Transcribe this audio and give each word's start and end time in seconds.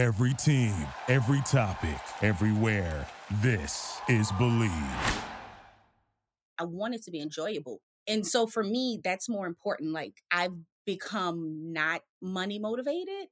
Every 0.00 0.32
team, 0.32 0.72
every 1.08 1.42
topic, 1.42 2.00
everywhere. 2.22 3.06
This 3.42 4.00
is 4.08 4.32
Bleav. 4.32 5.22
I 6.58 6.64
want 6.64 6.94
it 6.94 7.02
to 7.02 7.10
be 7.10 7.20
enjoyable. 7.20 7.82
And 8.08 8.26
so 8.26 8.46
for 8.46 8.64
me, 8.64 8.98
that's 9.04 9.28
more 9.28 9.46
important. 9.46 9.92
Like 9.92 10.14
I've 10.30 10.54
become 10.86 11.74
not 11.74 12.00
money 12.22 12.58
motivated. 12.58 13.28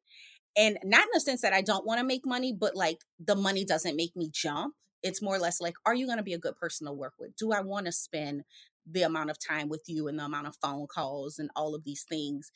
And 0.58 0.78
not 0.84 1.04
in 1.04 1.08
the 1.14 1.20
sense 1.20 1.40
that 1.40 1.54
I 1.54 1.62
don't 1.62 1.86
want 1.86 2.00
to 2.00 2.04
make 2.04 2.26
money, 2.26 2.52
but 2.52 2.76
like 2.76 2.98
the 3.18 3.34
money 3.34 3.64
doesn't 3.64 3.96
make 3.96 4.14
me 4.14 4.28
jump. 4.30 4.74
It's 5.02 5.22
more 5.22 5.36
or 5.36 5.38
less 5.38 5.62
like, 5.62 5.76
are 5.86 5.94
you 5.94 6.04
going 6.04 6.18
to 6.18 6.22
be 6.22 6.34
a 6.34 6.38
good 6.38 6.56
person 6.56 6.86
to 6.86 6.92
work 6.92 7.14
with? 7.18 7.34
Do 7.34 7.50
I 7.50 7.62
want 7.62 7.86
to 7.86 7.92
spend 7.92 8.42
the 8.84 9.04
amount 9.04 9.30
of 9.30 9.38
time 9.38 9.70
with 9.70 9.84
you 9.86 10.06
and 10.06 10.18
the 10.18 10.24
amount 10.26 10.48
of 10.48 10.56
phone 10.60 10.86
calls 10.86 11.38
and 11.38 11.48
all 11.56 11.74
of 11.74 11.84
these 11.84 12.04
things? 12.06 12.52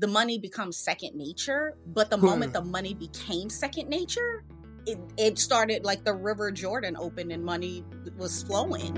The 0.00 0.06
money 0.06 0.38
becomes 0.38 0.78
second 0.78 1.14
nature. 1.14 1.76
But 1.86 2.08
the 2.08 2.16
moment 2.16 2.56
hmm. 2.56 2.64
the 2.64 2.64
money 2.64 2.94
became 2.94 3.50
second 3.50 3.90
nature, 3.90 4.44
it, 4.86 4.98
it 5.18 5.38
started 5.38 5.84
like 5.84 6.04
the 6.04 6.14
River 6.14 6.50
Jordan 6.50 6.96
opened 6.98 7.30
and 7.32 7.44
money 7.44 7.84
was 8.16 8.42
flowing. 8.44 8.94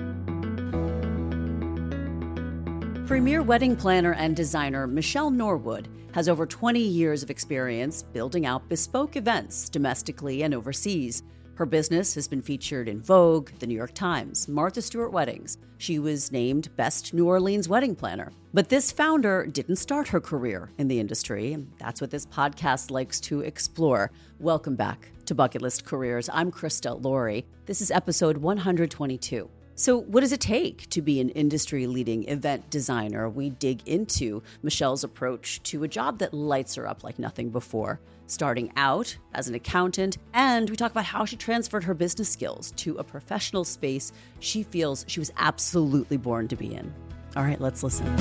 Premier 3.05 3.43
wedding 3.43 3.75
planner 3.75 4.15
and 4.15 4.37
designer 4.37 4.87
Michelle 4.87 5.33
Norwood 5.33 5.89
has 6.15 6.29
over 6.29 6.47
20 6.47 6.79
years 6.79 7.25
of 7.25 7.31
experience 7.31 8.05
building 8.05 8.47
out 8.47 8.69
bespoke 8.69 9.17
events 9.17 9.69
domestically 9.69 10.45
and 10.45 10.55
overseas. 10.55 11.25
Her 11.55 11.67
business 11.67 12.15
has 12.15 12.27
been 12.29 12.41
featured 12.41 12.89
in 12.89 13.03
Vogue, 13.03 13.51
The 13.59 13.67
New 13.67 13.75
York 13.75 13.93
Times, 13.93 14.49
Martha 14.49 14.81
Stewart 14.81 15.13
Weddings. 15.13 15.59
She 15.77 15.99
was 15.99 16.33
named 16.33 16.75
Best 16.77 17.13
New 17.13 17.27
Orleans 17.27 17.69
Wedding 17.69 17.95
Planner. 17.95 18.33
But 18.55 18.71
this 18.71 18.91
founder 18.91 19.45
didn't 19.45 19.77
start 19.77 20.09
her 20.09 20.21
career 20.21 20.71
in 20.79 20.89
the 20.89 20.99
industry, 20.99 21.53
and 21.53 21.71
that's 21.79 22.01
what 22.01 22.11
this 22.11 22.25
podcast 22.25 22.91
likes 22.91 23.21
to 23.21 23.41
explore. 23.41 24.11
Welcome 24.41 24.77
back 24.77 25.11
to 25.27 25.35
Bucket 25.35 25.61
List 25.61 25.85
Careers. 25.85 26.31
I'm 26.33 26.51
Krista 26.51 27.03
Laurie. 27.05 27.45
This 27.67 27.83
is 27.83 27.91
episode 27.91 28.39
122. 28.39 29.51
So, 29.75 29.97
what 29.97 30.21
does 30.21 30.33
it 30.33 30.41
take 30.41 30.89
to 30.91 31.01
be 31.01 31.19
an 31.21 31.31
industry 31.31 31.87
leading 31.87 32.29
event 32.29 32.69
designer? 32.69 33.29
We 33.29 33.51
dig 33.51 33.87
into 33.89 34.43
Michelle's 34.63 35.03
approach 35.03 35.63
to 35.65 35.83
a 35.85 35.89
job 35.89 36.19
that 36.19 36.35
lights 36.35 36.75
her 36.75 36.87
up 36.87 37.03
like 37.03 37.19
nothing 37.19 37.49
before, 37.49 37.99
starting 38.27 38.71
out 38.77 39.17
as 39.33 39.49
an 39.49 39.55
accountant, 39.55 40.19
and 40.35 40.69
we 40.69 40.77
talk 40.77 40.91
about 40.91 41.07
how 41.07 41.25
she 41.25 41.37
transferred 41.37 41.85
her 41.85 41.95
business 41.95 42.29
skills 42.29 42.73
to 42.73 42.97
a 42.97 43.05
professional 43.05 43.65
space 43.65 44.13
she 44.41 44.63
feels 44.63 45.07
she 45.09 45.21
was 45.21 45.33
absolutely 45.39 46.19
born 46.19 46.49
to 46.49 46.57
be 46.57 46.75
in. 46.75 46.93
All 47.35 47.43
right, 47.43 47.61
let's 47.61 47.83
listen. 47.83 48.15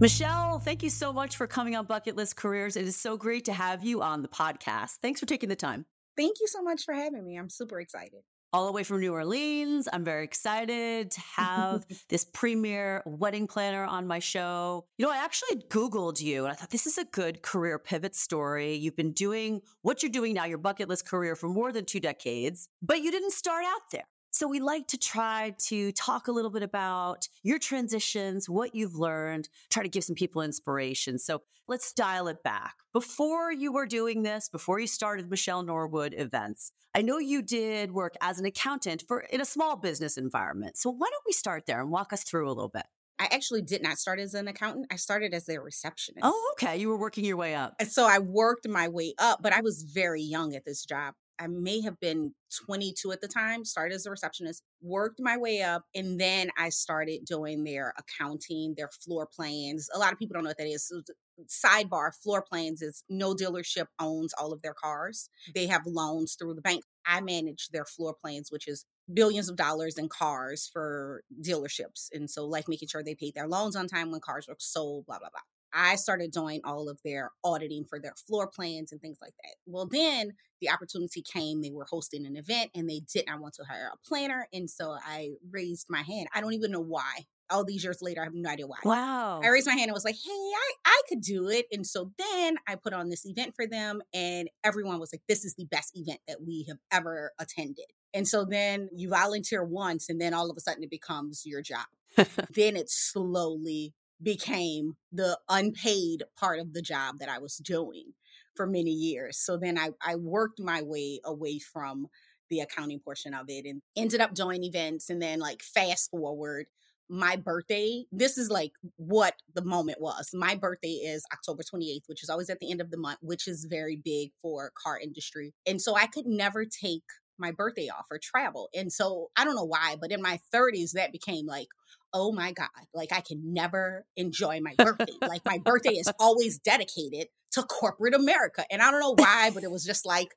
Michelle, 0.00 0.58
thank 0.58 0.82
you 0.82 0.90
so 0.90 1.14
much 1.14 1.34
for 1.36 1.46
coming 1.46 1.74
on 1.74 1.86
Bucket 1.86 2.14
List 2.14 2.36
Careers. 2.36 2.76
It 2.76 2.86
is 2.86 2.94
so 2.94 3.16
great 3.16 3.46
to 3.46 3.54
have 3.54 3.82
you 3.82 4.02
on 4.02 4.20
the 4.20 4.28
podcast. 4.28 4.98
Thanks 5.00 5.18
for 5.18 5.26
taking 5.26 5.48
the 5.48 5.56
time. 5.56 5.86
Thank 6.14 6.40
you 6.40 6.46
so 6.46 6.62
much 6.62 6.84
for 6.84 6.92
having 6.92 7.24
me. 7.24 7.36
I'm 7.36 7.48
super 7.48 7.80
excited 7.80 8.22
all 8.52 8.66
the 8.66 8.72
way 8.72 8.82
from 8.82 9.00
New 9.00 9.12
Orleans. 9.12 9.88
I'm 9.92 10.04
very 10.04 10.24
excited 10.24 11.10
to 11.10 11.20
have 11.36 11.86
this 12.08 12.24
premier 12.24 13.02
wedding 13.04 13.46
planner 13.46 13.84
on 13.84 14.06
my 14.06 14.18
show. 14.18 14.86
You 14.96 15.06
know, 15.06 15.12
I 15.12 15.18
actually 15.18 15.62
Googled 15.68 16.20
you 16.20 16.44
and 16.44 16.52
I 16.52 16.54
thought 16.54 16.70
this 16.70 16.86
is 16.86 16.98
a 16.98 17.04
good 17.04 17.42
career 17.42 17.78
pivot 17.78 18.14
story. 18.14 18.74
You've 18.74 18.96
been 18.96 19.12
doing 19.12 19.60
what 19.82 20.02
you're 20.02 20.12
doing 20.12 20.34
now, 20.34 20.44
your 20.44 20.58
bucket 20.58 20.88
list 20.88 21.06
career 21.06 21.36
for 21.36 21.48
more 21.48 21.72
than 21.72 21.84
two 21.84 22.00
decades, 22.00 22.68
but 22.82 23.00
you 23.00 23.10
didn't 23.10 23.32
start 23.32 23.64
out 23.64 23.82
there. 23.92 24.04
So 24.38 24.46
we 24.46 24.60
like 24.60 24.86
to 24.86 24.96
try 24.96 25.56
to 25.66 25.90
talk 25.90 26.28
a 26.28 26.30
little 26.30 26.52
bit 26.52 26.62
about 26.62 27.26
your 27.42 27.58
transitions, 27.58 28.48
what 28.48 28.72
you've 28.72 28.94
learned, 28.94 29.48
try 29.68 29.82
to 29.82 29.88
give 29.88 30.04
some 30.04 30.14
people 30.14 30.42
inspiration. 30.42 31.18
So 31.18 31.42
let's 31.66 31.92
dial 31.92 32.28
it 32.28 32.44
back. 32.44 32.76
Before 32.92 33.50
you 33.50 33.72
were 33.72 33.84
doing 33.84 34.22
this, 34.22 34.48
before 34.48 34.78
you 34.78 34.86
started 34.86 35.28
Michelle 35.28 35.64
Norwood 35.64 36.14
events, 36.16 36.70
I 36.94 37.02
know 37.02 37.18
you 37.18 37.42
did 37.42 37.90
work 37.90 38.14
as 38.20 38.38
an 38.38 38.46
accountant 38.46 39.02
for 39.08 39.22
in 39.22 39.40
a 39.40 39.44
small 39.44 39.74
business 39.74 40.16
environment. 40.16 40.76
So 40.76 40.88
why 40.88 41.08
don't 41.10 41.24
we 41.26 41.32
start 41.32 41.66
there 41.66 41.80
and 41.80 41.90
walk 41.90 42.12
us 42.12 42.22
through 42.22 42.46
a 42.46 42.54
little 42.54 42.68
bit? 42.68 42.86
I 43.18 43.26
actually 43.32 43.62
did 43.62 43.82
not 43.82 43.98
start 43.98 44.20
as 44.20 44.34
an 44.34 44.46
accountant. 44.46 44.86
I 44.92 44.94
started 44.94 45.34
as 45.34 45.46
their 45.46 45.62
receptionist. 45.62 46.20
Oh, 46.22 46.52
okay. 46.52 46.76
You 46.76 46.90
were 46.90 46.96
working 46.96 47.24
your 47.24 47.36
way 47.36 47.56
up. 47.56 47.74
And 47.80 47.90
so 47.90 48.06
I 48.06 48.20
worked 48.20 48.68
my 48.68 48.86
way 48.86 49.14
up, 49.18 49.42
but 49.42 49.52
I 49.52 49.62
was 49.62 49.82
very 49.82 50.22
young 50.22 50.54
at 50.54 50.64
this 50.64 50.84
job. 50.84 51.14
I 51.38 51.46
may 51.46 51.80
have 51.82 51.98
been 52.00 52.34
22 52.66 53.12
at 53.12 53.20
the 53.20 53.28
time, 53.28 53.64
started 53.64 53.94
as 53.94 54.06
a 54.06 54.10
receptionist, 54.10 54.62
worked 54.80 55.20
my 55.20 55.36
way 55.36 55.62
up, 55.62 55.84
and 55.94 56.20
then 56.20 56.50
I 56.58 56.70
started 56.70 57.24
doing 57.24 57.64
their 57.64 57.94
accounting, 57.98 58.74
their 58.76 58.88
floor 58.88 59.26
plans. 59.26 59.88
A 59.94 59.98
lot 59.98 60.12
of 60.12 60.18
people 60.18 60.34
don't 60.34 60.44
know 60.44 60.50
what 60.50 60.58
that 60.58 60.66
is. 60.66 60.88
So 60.88 60.98
uh, 60.98 61.42
sidebar 61.46 62.14
floor 62.14 62.42
plans 62.42 62.82
is 62.82 63.04
no 63.08 63.34
dealership 63.34 63.86
owns 63.98 64.34
all 64.34 64.52
of 64.52 64.62
their 64.62 64.74
cars. 64.74 65.28
They 65.54 65.66
have 65.66 65.82
loans 65.86 66.34
through 66.34 66.54
the 66.54 66.62
bank. 66.62 66.84
I 67.06 67.20
manage 67.20 67.68
their 67.68 67.84
floor 67.84 68.14
plans, 68.20 68.50
which 68.50 68.66
is 68.68 68.84
billions 69.12 69.48
of 69.48 69.56
dollars 69.56 69.96
in 69.96 70.08
cars 70.08 70.68
for 70.72 71.22
dealerships. 71.40 72.08
And 72.12 72.28
so, 72.30 72.44
like 72.46 72.68
making 72.68 72.88
sure 72.88 73.02
they 73.02 73.14
paid 73.14 73.34
their 73.34 73.48
loans 73.48 73.76
on 73.76 73.86
time 73.88 74.10
when 74.10 74.20
cars 74.20 74.46
were 74.48 74.56
sold, 74.58 75.06
blah, 75.06 75.18
blah, 75.18 75.30
blah. 75.30 75.40
I 75.72 75.96
started 75.96 76.30
doing 76.30 76.60
all 76.64 76.88
of 76.88 76.98
their 77.04 77.30
auditing 77.44 77.84
for 77.84 78.00
their 78.00 78.14
floor 78.26 78.48
plans 78.48 78.92
and 78.92 79.00
things 79.00 79.18
like 79.20 79.34
that. 79.42 79.54
Well, 79.66 79.86
then 79.86 80.32
the 80.60 80.70
opportunity 80.70 81.22
came. 81.22 81.62
They 81.62 81.70
were 81.70 81.86
hosting 81.88 82.26
an 82.26 82.36
event 82.36 82.70
and 82.74 82.88
they 82.88 83.02
did 83.12 83.26
not 83.26 83.40
want 83.40 83.54
to 83.54 83.64
hire 83.64 83.90
a 83.92 84.08
planner. 84.08 84.48
And 84.52 84.68
so 84.68 84.96
I 85.04 85.30
raised 85.50 85.86
my 85.88 86.02
hand. 86.02 86.28
I 86.34 86.40
don't 86.40 86.54
even 86.54 86.70
know 86.70 86.80
why. 86.80 87.26
All 87.50 87.64
these 87.64 87.82
years 87.82 88.02
later, 88.02 88.20
I 88.20 88.24
have 88.24 88.34
no 88.34 88.50
idea 88.50 88.66
why. 88.66 88.76
Wow. 88.84 89.40
I 89.42 89.48
raised 89.48 89.66
my 89.66 89.72
hand 89.72 89.84
and 89.84 89.94
was 89.94 90.04
like, 90.04 90.16
hey, 90.16 90.30
I, 90.30 90.72
I 90.84 91.00
could 91.08 91.22
do 91.22 91.48
it. 91.48 91.64
And 91.72 91.86
so 91.86 92.12
then 92.18 92.56
I 92.66 92.74
put 92.74 92.92
on 92.92 93.08
this 93.08 93.24
event 93.24 93.54
for 93.56 93.66
them, 93.66 94.02
and 94.12 94.50
everyone 94.62 95.00
was 95.00 95.14
like, 95.14 95.22
this 95.28 95.46
is 95.46 95.54
the 95.54 95.64
best 95.64 95.92
event 95.94 96.20
that 96.28 96.42
we 96.46 96.66
have 96.68 96.76
ever 96.92 97.32
attended. 97.40 97.86
And 98.12 98.28
so 98.28 98.44
then 98.44 98.90
you 98.94 99.08
volunteer 99.08 99.64
once, 99.64 100.10
and 100.10 100.20
then 100.20 100.34
all 100.34 100.50
of 100.50 100.58
a 100.58 100.60
sudden 100.60 100.82
it 100.82 100.90
becomes 100.90 101.44
your 101.46 101.62
job. 101.62 101.86
then 102.50 102.76
it 102.76 102.90
slowly 102.90 103.94
became 104.22 104.96
the 105.12 105.38
unpaid 105.48 106.24
part 106.38 106.58
of 106.58 106.72
the 106.72 106.82
job 106.82 107.16
that 107.18 107.28
I 107.28 107.38
was 107.38 107.56
doing 107.56 108.12
for 108.56 108.66
many 108.66 108.90
years. 108.90 109.38
So 109.38 109.56
then 109.56 109.78
I, 109.78 109.90
I 110.04 110.16
worked 110.16 110.60
my 110.60 110.82
way 110.82 111.20
away 111.24 111.58
from 111.58 112.08
the 112.50 112.60
accounting 112.60 112.98
portion 113.00 113.34
of 113.34 113.46
it 113.48 113.66
and 113.66 113.82
ended 113.96 114.20
up 114.20 114.34
doing 114.34 114.64
events. 114.64 115.10
And 115.10 115.20
then, 115.22 115.38
like, 115.38 115.62
fast 115.62 116.10
forward, 116.10 116.66
my 117.08 117.36
birthday, 117.36 118.04
this 118.12 118.36
is 118.36 118.50
like 118.50 118.72
what 118.96 119.34
the 119.54 119.64
moment 119.64 120.00
was. 120.00 120.30
My 120.34 120.54
birthday 120.54 120.88
is 120.88 121.24
October 121.32 121.62
28th, 121.62 122.02
which 122.06 122.22
is 122.22 122.28
always 122.28 122.50
at 122.50 122.58
the 122.58 122.70
end 122.70 122.80
of 122.80 122.90
the 122.90 122.98
month, 122.98 123.18
which 123.22 123.48
is 123.48 123.66
very 123.68 123.96
big 123.96 124.30
for 124.42 124.72
car 124.82 124.98
industry. 124.98 125.54
And 125.66 125.80
so 125.80 125.96
I 125.96 126.06
could 126.06 126.26
never 126.26 126.64
take 126.64 127.04
my 127.38 127.52
birthday 127.52 127.88
off 127.88 128.06
or 128.10 128.18
travel. 128.18 128.68
And 128.74 128.92
so 128.92 129.30
I 129.36 129.44
don't 129.44 129.54
know 129.54 129.64
why, 129.64 129.96
but 130.00 130.12
in 130.12 130.20
my 130.20 130.40
30s, 130.52 130.92
that 130.92 131.12
became 131.12 131.46
like, 131.46 131.68
oh 132.12 132.32
my 132.32 132.52
God, 132.52 132.68
like 132.94 133.12
I 133.12 133.20
can 133.20 133.52
never 133.52 134.04
enjoy 134.16 134.60
my 134.60 134.74
birthday. 134.76 135.12
like 135.20 135.42
my 135.44 135.58
birthday 135.58 135.94
is 135.94 136.10
always 136.20 136.58
dedicated 136.58 137.28
to 137.52 137.62
corporate 137.62 138.14
America. 138.14 138.64
And 138.70 138.82
I 138.82 138.90
don't 138.90 139.00
know 139.00 139.14
why, 139.18 139.50
but 139.52 139.62
it 139.62 139.70
was 139.70 139.84
just 139.84 140.06
like 140.06 140.28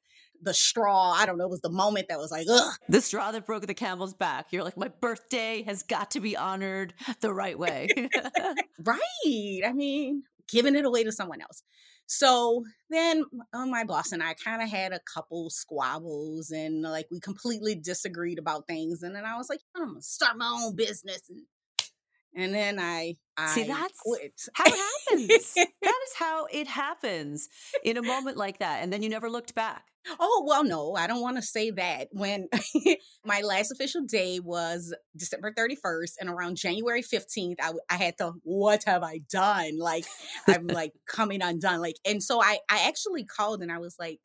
the 0.41 0.53
straw. 0.53 1.11
I 1.11 1.25
don't 1.25 1.37
know. 1.37 1.45
It 1.45 1.51
was 1.51 1.61
the 1.61 1.69
moment 1.69 2.07
that 2.09 2.17
was 2.17 2.31
like, 2.31 2.47
ugh. 2.49 2.73
The 2.89 3.01
straw 3.01 3.31
that 3.31 3.45
broke 3.45 3.67
the 3.67 3.73
camel's 3.73 4.13
back. 4.13 4.47
You're 4.51 4.63
like, 4.63 4.77
my 4.77 4.87
birthday 4.87 5.63
has 5.63 5.83
got 5.83 6.11
to 6.11 6.19
be 6.19 6.35
honored 6.35 6.93
the 7.21 7.33
right 7.33 7.57
way. 7.57 7.89
right. 8.83 9.61
I 9.65 9.71
mean, 9.73 10.23
giving 10.49 10.75
it 10.75 10.85
away 10.85 11.03
to 11.03 11.11
someone 11.11 11.41
else. 11.41 11.63
So 12.07 12.65
then 12.89 13.23
uh, 13.53 13.65
my 13.67 13.85
boss 13.85 14.11
and 14.11 14.21
I 14.21 14.33
kind 14.33 14.61
of 14.61 14.69
had 14.69 14.91
a 14.91 14.99
couple 15.13 15.49
squabbles 15.49 16.51
and 16.51 16.81
like 16.81 17.07
we 17.09 17.21
completely 17.21 17.73
disagreed 17.73 18.37
about 18.37 18.67
things. 18.67 19.01
And 19.01 19.15
then 19.15 19.23
I 19.23 19.37
was 19.37 19.47
like, 19.47 19.61
I'm 19.75 19.87
gonna 19.87 20.01
start 20.01 20.37
my 20.37 20.47
own 20.47 20.75
business 20.75 21.21
and 21.29 21.43
and 22.35 22.53
then 22.53 22.79
I, 22.79 23.15
I 23.37 23.47
see 23.47 23.63
that's 23.63 23.99
quit. 23.99 24.33
how 24.53 24.63
it 24.65 24.77
happens. 25.09 25.53
that 25.55 25.99
is 26.07 26.13
how 26.17 26.45
it 26.51 26.67
happens 26.67 27.49
in 27.83 27.97
a 27.97 28.01
moment 28.01 28.37
like 28.37 28.59
that, 28.59 28.83
and 28.83 28.91
then 28.91 29.03
you 29.03 29.09
never 29.09 29.29
looked 29.29 29.55
back. 29.55 29.85
Oh 30.19 30.45
well, 30.47 30.63
no, 30.63 30.95
I 30.95 31.07
don't 31.07 31.21
want 31.21 31.37
to 31.37 31.43
say 31.43 31.71
that. 31.71 32.07
When 32.11 32.47
my 33.25 33.41
last 33.41 33.71
official 33.71 34.01
day 34.03 34.39
was 34.39 34.95
December 35.15 35.53
thirty 35.55 35.75
first, 35.75 36.17
and 36.19 36.29
around 36.29 36.57
January 36.57 37.01
fifteenth, 37.01 37.59
I, 37.61 37.73
I 37.89 37.95
had 37.95 38.17
to. 38.17 38.33
What 38.43 38.83
have 38.85 39.03
I 39.03 39.19
done? 39.29 39.77
Like 39.77 40.05
I'm 40.47 40.67
like 40.67 40.93
coming 41.07 41.41
undone. 41.41 41.81
Like, 41.81 41.97
and 42.05 42.23
so 42.23 42.41
I 42.41 42.59
I 42.69 42.87
actually 42.87 43.25
called 43.25 43.61
and 43.61 43.71
I 43.71 43.77
was 43.77 43.95
like, 43.99 44.19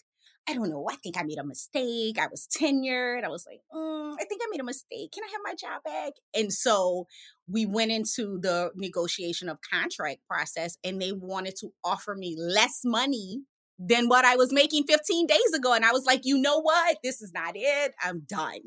I 0.49 0.55
don't 0.55 0.71
know. 0.71 0.87
I 0.89 0.95
think 0.97 1.19
I 1.19 1.25
made 1.25 1.39
a 1.39 1.45
mistake. 1.45 2.19
I 2.21 2.29
was 2.29 2.47
tenured. 2.47 3.25
I 3.25 3.29
was 3.29 3.45
like, 3.47 3.61
mm, 3.75 4.15
I 4.15 4.25
think 4.25 4.41
I 4.45 4.47
made 4.51 4.61
a 4.61 4.65
mistake. 4.65 5.11
Can 5.13 5.25
I 5.25 5.33
have 5.33 5.41
my 5.43 5.55
job 5.55 5.83
back? 5.85 6.13
And 6.35 6.53
so 6.53 7.07
we 7.49 7.67
went 7.67 7.91
into 7.91 8.39
the 8.41 8.71
negotiation 8.77 9.49
of 9.49 9.59
contract 9.69 10.21
process 10.29 10.77
and 10.85 11.03
they 11.03 11.13
wanted 11.13 11.57
to 11.61 11.71
offer 11.85 12.15
me 12.15 12.37
less 12.39 12.83
money 12.85 13.43
than 13.79 14.09
what 14.09 14.25
I 14.25 14.37
was 14.37 14.53
making 14.53 14.85
15 14.85 15.27
days 15.27 15.53
ago. 15.55 15.73
And 15.73 15.85
I 15.85 15.93
was 15.93 16.05
like, 16.05 16.21
you 16.25 16.39
know 16.39 16.61
what? 16.61 16.99
This 17.03 17.21
is 17.21 17.33
not 17.35 17.53
it. 17.57 17.95
I'm 18.03 18.23
done. 18.29 18.61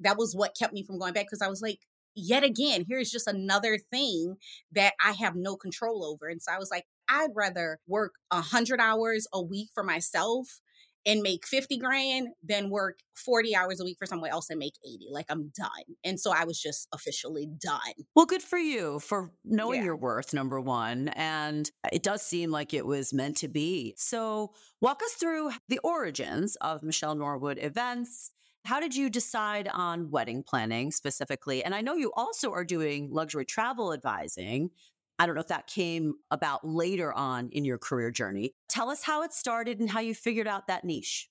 That 0.00 0.16
was 0.16 0.34
what 0.34 0.56
kept 0.56 0.72
me 0.72 0.84
from 0.84 0.98
going 0.98 1.12
back 1.12 1.26
because 1.26 1.42
I 1.42 1.48
was 1.48 1.60
like, 1.60 1.80
yet 2.14 2.44
again, 2.44 2.84
here's 2.88 3.10
just 3.10 3.26
another 3.26 3.78
thing 3.78 4.36
that 4.72 4.94
I 5.04 5.12
have 5.12 5.34
no 5.34 5.56
control 5.56 6.04
over. 6.04 6.28
And 6.28 6.40
so 6.40 6.52
I 6.52 6.58
was 6.58 6.70
like, 6.70 6.84
I'd 7.08 7.30
rather 7.34 7.78
work 7.86 8.14
100 8.30 8.80
hours 8.80 9.26
a 9.32 9.42
week 9.42 9.68
for 9.74 9.82
myself 9.82 10.60
and 11.06 11.22
make 11.22 11.46
50 11.46 11.78
grand 11.78 12.28
than 12.42 12.68
work 12.68 12.98
40 13.24 13.54
hours 13.54 13.80
a 13.80 13.84
week 13.84 13.96
for 13.98 14.06
someone 14.06 14.30
else 14.30 14.50
and 14.50 14.58
make 14.58 14.74
80. 14.84 15.08
Like 15.10 15.26
I'm 15.30 15.52
done. 15.56 15.70
And 16.04 16.18
so 16.18 16.32
I 16.32 16.44
was 16.44 16.60
just 16.60 16.88
officially 16.92 17.48
done. 17.60 17.80
Well, 18.16 18.26
good 18.26 18.42
for 18.42 18.58
you 18.58 18.98
for 18.98 19.30
knowing 19.44 19.80
yeah. 19.80 19.86
your 19.86 19.96
worth, 19.96 20.34
number 20.34 20.60
one. 20.60 21.08
And 21.08 21.70
it 21.92 22.02
does 22.02 22.22
seem 22.22 22.50
like 22.50 22.74
it 22.74 22.84
was 22.84 23.14
meant 23.14 23.36
to 23.38 23.48
be. 23.48 23.94
So 23.96 24.52
walk 24.80 25.00
us 25.02 25.12
through 25.12 25.52
the 25.68 25.78
origins 25.78 26.56
of 26.56 26.82
Michelle 26.82 27.14
Norwood 27.14 27.58
events. 27.60 28.32
How 28.64 28.80
did 28.80 28.96
you 28.96 29.08
decide 29.08 29.68
on 29.72 30.10
wedding 30.10 30.42
planning 30.42 30.90
specifically? 30.90 31.62
And 31.62 31.72
I 31.72 31.82
know 31.82 31.94
you 31.94 32.12
also 32.16 32.50
are 32.50 32.64
doing 32.64 33.10
luxury 33.12 33.44
travel 33.44 33.92
advising. 33.92 34.70
I 35.18 35.26
don't 35.26 35.34
know 35.34 35.40
if 35.40 35.48
that 35.48 35.66
came 35.66 36.14
about 36.30 36.66
later 36.66 37.12
on 37.12 37.48
in 37.50 37.64
your 37.64 37.78
career 37.78 38.10
journey. 38.10 38.52
Tell 38.68 38.90
us 38.90 39.02
how 39.02 39.22
it 39.22 39.32
started 39.32 39.80
and 39.80 39.90
how 39.90 40.00
you 40.00 40.14
figured 40.14 40.46
out 40.46 40.66
that 40.66 40.84
niche. 40.84 41.28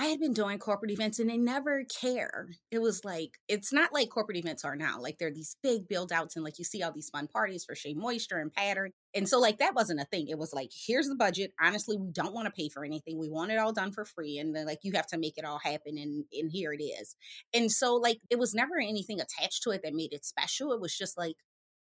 I 0.00 0.04
had 0.04 0.20
been 0.20 0.32
doing 0.32 0.60
corporate 0.60 0.92
events 0.92 1.18
and 1.18 1.28
they 1.28 1.36
never 1.36 1.82
care. 1.82 2.50
It 2.70 2.78
was 2.78 3.04
like, 3.04 3.38
it's 3.48 3.72
not 3.72 3.92
like 3.92 4.10
corporate 4.10 4.38
events 4.38 4.64
are 4.64 4.76
now. 4.76 5.00
Like 5.00 5.18
they're 5.18 5.34
these 5.34 5.56
big 5.60 5.88
build 5.88 6.12
outs 6.12 6.36
and 6.36 6.44
like 6.44 6.56
you 6.56 6.64
see 6.64 6.84
all 6.84 6.92
these 6.92 7.10
fun 7.10 7.26
parties 7.26 7.64
for 7.64 7.74
Shea 7.74 7.94
Moisture 7.94 8.38
and 8.38 8.52
Pattern. 8.52 8.92
And 9.12 9.28
so 9.28 9.40
like 9.40 9.58
that 9.58 9.74
wasn't 9.74 10.00
a 10.00 10.04
thing. 10.04 10.28
It 10.28 10.38
was 10.38 10.52
like, 10.54 10.70
here's 10.72 11.08
the 11.08 11.16
budget. 11.16 11.52
Honestly, 11.60 11.96
we 11.96 12.12
don't 12.12 12.32
want 12.32 12.46
to 12.46 12.52
pay 12.52 12.68
for 12.68 12.84
anything. 12.84 13.18
We 13.18 13.28
want 13.28 13.50
it 13.50 13.58
all 13.58 13.72
done 13.72 13.90
for 13.90 14.04
free. 14.04 14.38
And 14.38 14.54
then 14.54 14.66
like 14.66 14.78
you 14.84 14.92
have 14.94 15.08
to 15.08 15.18
make 15.18 15.36
it 15.36 15.44
all 15.44 15.58
happen 15.58 15.98
and 15.98 16.26
and 16.32 16.48
here 16.52 16.72
it 16.72 16.80
is. 16.80 17.16
And 17.52 17.72
so 17.72 17.96
like 17.96 18.18
it 18.30 18.38
was 18.38 18.54
never 18.54 18.78
anything 18.78 19.20
attached 19.20 19.64
to 19.64 19.70
it 19.70 19.80
that 19.82 19.94
made 19.94 20.12
it 20.12 20.24
special. 20.24 20.70
It 20.72 20.80
was 20.80 20.96
just 20.96 21.18
like 21.18 21.38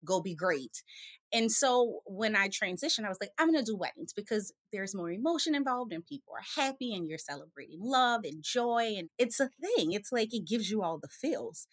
go 0.04 0.20
be 0.20 0.34
great. 0.34 0.82
And 1.32 1.50
so 1.50 2.00
when 2.04 2.36
I 2.36 2.48
transitioned, 2.48 3.06
I 3.06 3.08
was 3.08 3.18
like, 3.20 3.30
I'm 3.38 3.50
going 3.50 3.64
to 3.64 3.70
do 3.70 3.76
weddings 3.76 4.12
because 4.12 4.52
there's 4.70 4.94
more 4.94 5.10
emotion 5.10 5.54
involved 5.54 5.92
and 5.92 6.04
people 6.04 6.34
are 6.34 6.62
happy 6.62 6.94
and 6.94 7.08
you're 7.08 7.16
celebrating 7.16 7.80
love 7.80 8.20
and 8.24 8.42
joy. 8.42 8.94
And 8.98 9.08
it's 9.18 9.40
a 9.40 9.48
thing. 9.60 9.92
It's 9.92 10.12
like 10.12 10.34
it 10.34 10.46
gives 10.46 10.70
you 10.70 10.82
all 10.82 10.98
the 10.98 11.08
feels. 11.08 11.66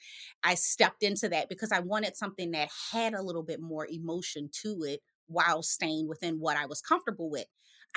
I 0.43 0.55
stepped 0.55 1.03
into 1.03 1.27
that 1.29 1.49
because 1.49 1.73
I 1.73 1.81
wanted 1.81 2.15
something 2.15 2.51
that 2.51 2.69
had 2.93 3.13
a 3.13 3.21
little 3.21 3.43
bit 3.43 3.59
more 3.59 3.85
emotion 3.85 4.49
to 4.61 4.83
it 4.83 5.01
while 5.27 5.61
staying 5.61 6.07
within 6.07 6.39
what 6.39 6.55
I 6.55 6.65
was 6.65 6.81
comfortable 6.81 7.29
with. 7.29 7.47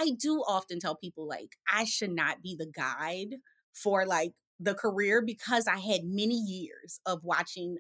I 0.01 0.13
do 0.19 0.43
often 0.49 0.81
tell 0.81 0.97
people, 0.97 1.29
like, 1.29 1.57
I 1.73 1.85
should 1.85 2.13
not 2.13 2.43
be 2.43 2.57
the 2.59 2.67
guide 2.67 3.37
for 3.75 4.05
like 4.07 4.33
the 4.59 4.75
career 4.75 5.23
because 5.25 5.67
I 5.67 5.79
had 5.79 6.05
many 6.05 6.35
years 6.35 7.01
of 7.05 7.25
watching 7.25 7.79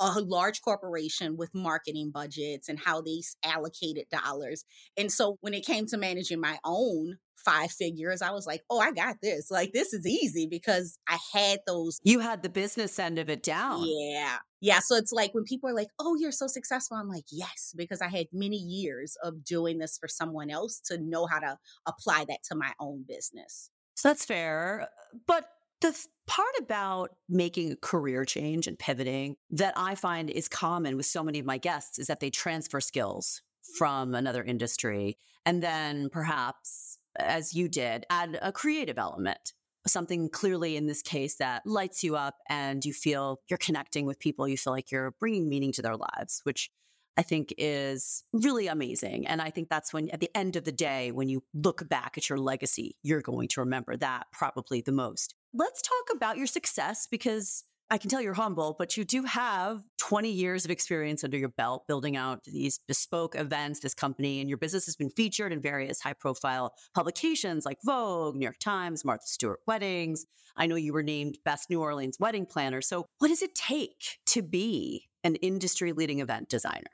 a 0.00 0.20
large 0.20 0.62
corporation 0.62 1.36
with 1.36 1.54
marketing 1.54 2.10
budgets 2.12 2.68
and 2.68 2.78
how 2.78 3.00
they 3.00 3.20
allocated 3.44 4.04
dollars. 4.10 4.64
And 4.96 5.10
so 5.12 5.38
when 5.40 5.54
it 5.54 5.66
came 5.66 5.86
to 5.86 5.96
managing 5.96 6.40
my 6.40 6.58
own 6.64 7.18
five 7.36 7.70
figures, 7.70 8.22
I 8.22 8.30
was 8.30 8.46
like, 8.46 8.62
oh, 8.68 8.80
I 8.80 8.92
got 8.92 9.16
this. 9.22 9.50
Like, 9.50 9.72
this 9.72 9.92
is 9.92 10.06
easy 10.06 10.46
because 10.46 10.98
I 11.08 11.18
had 11.32 11.60
those. 11.66 11.98
You 12.02 12.20
had 12.20 12.42
the 12.42 12.48
business 12.48 12.98
end 12.98 13.18
of 13.18 13.28
it 13.28 13.42
down. 13.42 13.84
Yeah. 13.86 14.38
Yeah. 14.60 14.80
So 14.80 14.96
it's 14.96 15.12
like 15.12 15.34
when 15.34 15.44
people 15.44 15.70
are 15.70 15.74
like, 15.74 15.88
oh, 15.98 16.16
you're 16.16 16.32
so 16.32 16.46
successful, 16.46 16.96
I'm 16.96 17.08
like, 17.08 17.26
yes, 17.30 17.72
because 17.76 18.02
I 18.02 18.08
had 18.08 18.26
many 18.32 18.56
years 18.56 19.16
of 19.22 19.44
doing 19.44 19.78
this 19.78 19.98
for 19.98 20.08
someone 20.08 20.50
else 20.50 20.80
to 20.86 20.98
know 20.98 21.26
how 21.26 21.38
to 21.38 21.58
apply 21.86 22.24
that 22.28 22.42
to 22.48 22.56
my 22.56 22.72
own 22.80 23.04
business. 23.06 23.70
So 23.94 24.08
that's 24.08 24.24
fair. 24.24 24.88
But 25.26 25.48
the 25.80 25.92
th- 25.92 26.06
part 26.28 26.54
about 26.60 27.16
making 27.28 27.72
a 27.72 27.76
career 27.76 28.24
change 28.24 28.66
and 28.66 28.78
pivoting 28.78 29.36
that 29.50 29.74
I 29.76 29.96
find 29.96 30.30
is 30.30 30.48
common 30.48 30.96
with 30.96 31.06
so 31.06 31.24
many 31.24 31.38
of 31.40 31.46
my 31.46 31.58
guests 31.58 31.98
is 31.98 32.06
that 32.06 32.20
they 32.20 32.30
transfer 32.30 32.80
skills 32.80 33.42
from 33.76 34.14
another 34.14 34.44
industry 34.44 35.18
and 35.48 35.62
then 35.62 36.10
perhaps, 36.10 36.98
as 37.18 37.54
you 37.54 37.68
did, 37.70 38.04
add 38.10 38.38
a 38.42 38.52
creative 38.52 38.98
element. 38.98 39.54
Something 39.86 40.28
clearly 40.28 40.76
in 40.76 40.86
this 40.86 41.00
case 41.00 41.36
that 41.36 41.62
lights 41.64 42.04
you 42.04 42.16
up 42.16 42.36
and 42.50 42.84
you 42.84 42.92
feel 42.92 43.40
you're 43.48 43.56
connecting 43.56 44.04
with 44.04 44.18
people. 44.18 44.46
You 44.46 44.58
feel 44.58 44.74
like 44.74 44.90
you're 44.90 45.14
bringing 45.18 45.48
meaning 45.48 45.72
to 45.72 45.80
their 45.80 45.96
lives, 45.96 46.42
which 46.44 46.70
I 47.16 47.22
think 47.22 47.54
is 47.56 48.24
really 48.34 48.66
amazing. 48.66 49.26
And 49.26 49.40
I 49.40 49.48
think 49.48 49.70
that's 49.70 49.90
when, 49.90 50.10
at 50.10 50.20
the 50.20 50.30
end 50.36 50.56
of 50.56 50.64
the 50.64 50.72
day, 50.72 51.12
when 51.12 51.30
you 51.30 51.42
look 51.54 51.88
back 51.88 52.18
at 52.18 52.28
your 52.28 52.38
legacy, 52.38 52.96
you're 53.02 53.22
going 53.22 53.48
to 53.48 53.60
remember 53.60 53.96
that 53.96 54.26
probably 54.32 54.82
the 54.82 54.92
most. 54.92 55.34
Let's 55.54 55.82
talk 55.82 56.16
about 56.16 56.36
your 56.36 56.46
success 56.46 57.06
because 57.10 57.64
I 57.90 57.96
can 57.96 58.10
tell 58.10 58.20
you're 58.20 58.34
humble, 58.34 58.76
but 58.78 58.96
you 58.96 59.04
do 59.04 59.22
have 59.22 59.82
20 59.98 60.30
years 60.30 60.64
of 60.64 60.70
experience 60.70 61.24
under 61.24 61.38
your 61.38 61.48
belt 61.48 61.86
building 61.88 62.16
out 62.16 62.44
these 62.44 62.80
bespoke 62.86 63.34
events, 63.34 63.80
this 63.80 63.94
company, 63.94 64.40
and 64.40 64.48
your 64.48 64.58
business 64.58 64.84
has 64.84 64.94
been 64.94 65.08
featured 65.08 65.52
in 65.52 65.60
various 65.60 66.00
high 66.00 66.12
profile 66.12 66.74
publications 66.94 67.64
like 67.64 67.78
Vogue, 67.84 68.36
New 68.36 68.44
York 68.44 68.58
Times, 68.58 69.06
Martha 69.06 69.26
Stewart 69.26 69.60
Weddings. 69.66 70.26
I 70.56 70.66
know 70.66 70.76
you 70.76 70.92
were 70.92 71.02
named 71.02 71.38
Best 71.44 71.70
New 71.70 71.80
Orleans 71.80 72.18
Wedding 72.20 72.44
Planner. 72.44 72.82
So, 72.82 73.06
what 73.18 73.28
does 73.28 73.42
it 73.42 73.54
take 73.54 74.18
to 74.26 74.42
be 74.42 75.08
an 75.24 75.36
industry 75.36 75.92
leading 75.92 76.20
event 76.20 76.50
designer? 76.50 76.90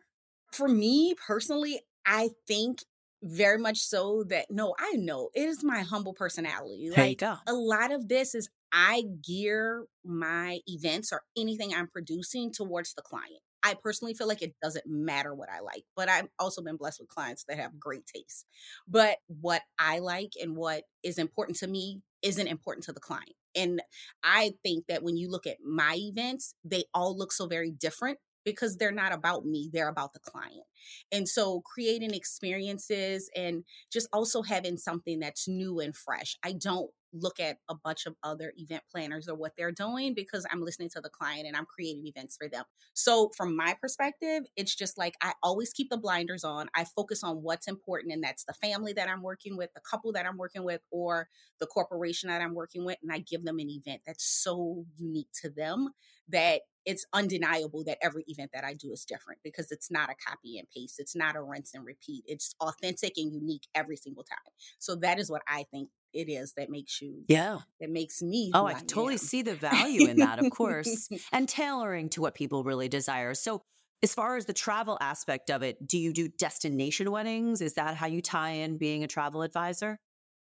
for 0.55 0.69
me 0.69 1.15
personally, 1.15 1.81
I 2.07 2.31
think 2.47 2.85
very 3.25 3.59
much 3.59 3.79
so 3.79 4.25
that 4.29 4.47
no, 4.51 4.75
I 4.79 4.93
know 4.97 5.31
it 5.35 5.49
is 5.49 5.65
my 5.65 5.81
humble 5.81 6.13
personality. 6.13 6.91
There 6.95 7.05
like, 7.05 7.11
you 7.11 7.17
go. 7.17 7.37
A 7.47 7.55
lot 7.55 7.91
of 7.91 8.09
this 8.09 8.35
is 8.35 8.51
I 8.71 9.05
gear 9.27 9.87
my 10.05 10.61
events 10.67 11.13
or 11.13 11.23
anything 11.37 11.73
I'm 11.75 11.89
producing 11.89 12.53
towards 12.53 12.93
the 12.95 13.03
client. 13.03 13.41
I 13.63 13.75
personally 13.83 14.13
feel 14.13 14.29
like 14.29 14.43
it 14.43 14.55
doesn't 14.63 14.85
matter 14.87 15.35
what 15.35 15.49
I 15.49 15.61
like, 15.61 15.85
but 15.97 16.11
I've 16.11 16.29
also 16.39 16.61
been 16.61 16.77
blessed 16.77 17.01
with 17.01 17.09
clients 17.09 17.45
that 17.49 17.57
have 17.57 17.81
great 17.81 18.05
taste. 18.07 18.45
But 18.87 19.17
what 19.27 19.63
I 19.79 20.01
like 20.01 20.33
and 20.41 20.55
what 20.55 20.83
is 21.03 21.17
important 21.17 21.57
to 21.59 21.67
me 21.67 22.03
isn't 22.21 22.47
important 22.47 22.85
to 22.85 22.93
the 22.93 23.01
client. 23.01 23.33
And 23.57 23.81
I 24.23 24.53
think 24.63 24.87
that 24.89 25.03
when 25.03 25.17
you 25.17 25.31
look 25.31 25.47
at 25.47 25.59
my 25.65 25.95
events, 25.97 26.55
they 26.63 26.85
all 26.93 27.17
look 27.17 27.33
so 27.33 27.47
very 27.47 27.71
different 27.71 28.19
because 28.45 28.77
they're 28.77 28.93
not 28.93 29.13
about 29.13 29.45
me, 29.45 29.71
they're 29.73 29.89
about 29.89 30.13
the 30.13 30.21
client. 30.21 30.65
And 31.13 31.29
so 31.29 31.61
creating 31.61 32.15
experiences 32.15 33.31
and 33.35 33.65
just 33.93 34.09
also 34.13 34.43
having 34.43 34.77
something 34.77 35.21
that's 35.21 35.49
new 35.49 35.81
and 35.81 35.97
fresh. 35.97 36.37
I 36.43 36.53
don't 36.53 36.91
look 37.15 37.39
at 37.39 37.59
a 37.69 37.75
bunch 37.75 38.07
of 38.07 38.17
other 38.23 38.53
event 38.57 38.83
planners 38.91 39.29
or 39.29 39.35
what 39.35 39.53
they're 39.57 39.73
doing 39.73 40.15
because 40.15 40.45
I'm 40.51 40.63
listening 40.63 40.91
to 40.91 41.01
the 41.01 41.09
client 41.09 41.47
and 41.47 41.57
I'm 41.57 41.67
creating 41.67 42.07
events 42.07 42.37
for 42.37 42.49
them. 42.49 42.65
So, 42.93 43.31
from 43.37 43.57
my 43.57 43.77
perspective, 43.81 44.45
it's 44.57 44.75
just 44.75 44.99
like 44.99 45.15
I 45.23 45.33
always 45.43 45.73
keep 45.73 45.91
the 45.91 45.97
blinders 45.97 46.45
on. 46.45 46.69
I 46.75 46.85
focus 46.85 47.23
on 47.23 47.37
what's 47.37 47.69
important, 47.69 48.13
and 48.13 48.23
that's 48.23 48.45
the 48.45 48.55
family 48.55 48.93
that 48.95 49.09
I'm 49.09 49.23
working 49.23 49.57
with, 49.57 49.71
the 49.75 49.81
couple 49.89 50.13
that 50.13 50.27
I'm 50.27 50.37
working 50.37 50.65
with, 50.65 50.81
or 50.91 51.29
the 51.61 51.67
corporation 51.67 52.29
that 52.29 52.43
I'm 52.43 52.55
working 52.55 52.85
with. 52.85 52.99
And 53.03 53.13
I 53.13 53.19
give 53.19 53.45
them 53.45 53.59
an 53.59 53.71
event 53.71 54.03
that's 54.07 54.25
so 54.25 54.85
unique 54.97 55.31
to 55.43 55.51
them 55.51 55.91
that 56.29 56.63
it's 56.85 57.07
undeniable 57.13 57.85
that 57.85 57.99
every 58.03 58.25
event 58.29 58.51
that 58.53 58.65
I 58.65 58.75
do 58.75 58.93
is 58.93 59.05
different 59.05 59.41
because 59.43 59.71
it's 59.71 59.91
not 59.91 60.11
a 60.11 60.15
copy 60.15 60.59
and 60.59 60.69
paste. 60.69 61.01
It's 61.01 61.17
not 61.17 61.37
a 61.37 61.43
rinse 61.43 61.75
and 61.75 61.85
repeat. 61.85 62.25
It's 62.27 62.55
authentic 62.61 63.15
and 63.17 63.33
unique 63.33 63.67
every 63.75 63.97
single 63.97 64.25
time. 64.25 64.53
So 64.79 64.95
that 64.97 65.19
is 65.19 65.31
what 65.31 65.43
I 65.49 65.65
think 65.71 65.89
it 66.13 66.29
is 66.31 66.53
that 66.53 66.71
makes 66.71 67.03
you 67.03 67.25
yeah 67.27 67.59
that 67.81 67.91
makes 67.91 68.23
me 68.23 68.53
oh 68.55 68.67
i, 68.67 68.71
I 68.71 68.75
totally 68.75 69.17
see 69.17 69.43
the 69.43 69.57
value 69.57 70.09
in 70.09 70.19
that 70.19 70.39
of 70.39 70.51
course 70.53 71.09
and 71.33 71.49
tailoring 71.49 72.09
to 72.11 72.21
what 72.21 72.37
people 72.37 72.63
really 72.63 72.89
desire 72.89 73.35
so 73.35 73.63
as 74.01 74.15
far 74.15 74.37
as 74.37 74.47
the 74.47 74.53
travel 74.53 74.97
aspect 75.01 75.51
of 75.51 75.63
it 75.63 75.85
do 75.87 75.99
you 75.99 76.13
do 76.13 76.29
destination 76.29 77.11
weddings 77.11 77.61
is 77.61 77.75
that 77.75 77.97
how 77.97 78.07
you 78.07 78.23
tie 78.23 78.51
in 78.51 78.79
being 78.79 79.03
a 79.03 79.09
travel 79.09 79.43
advisor 79.43 79.99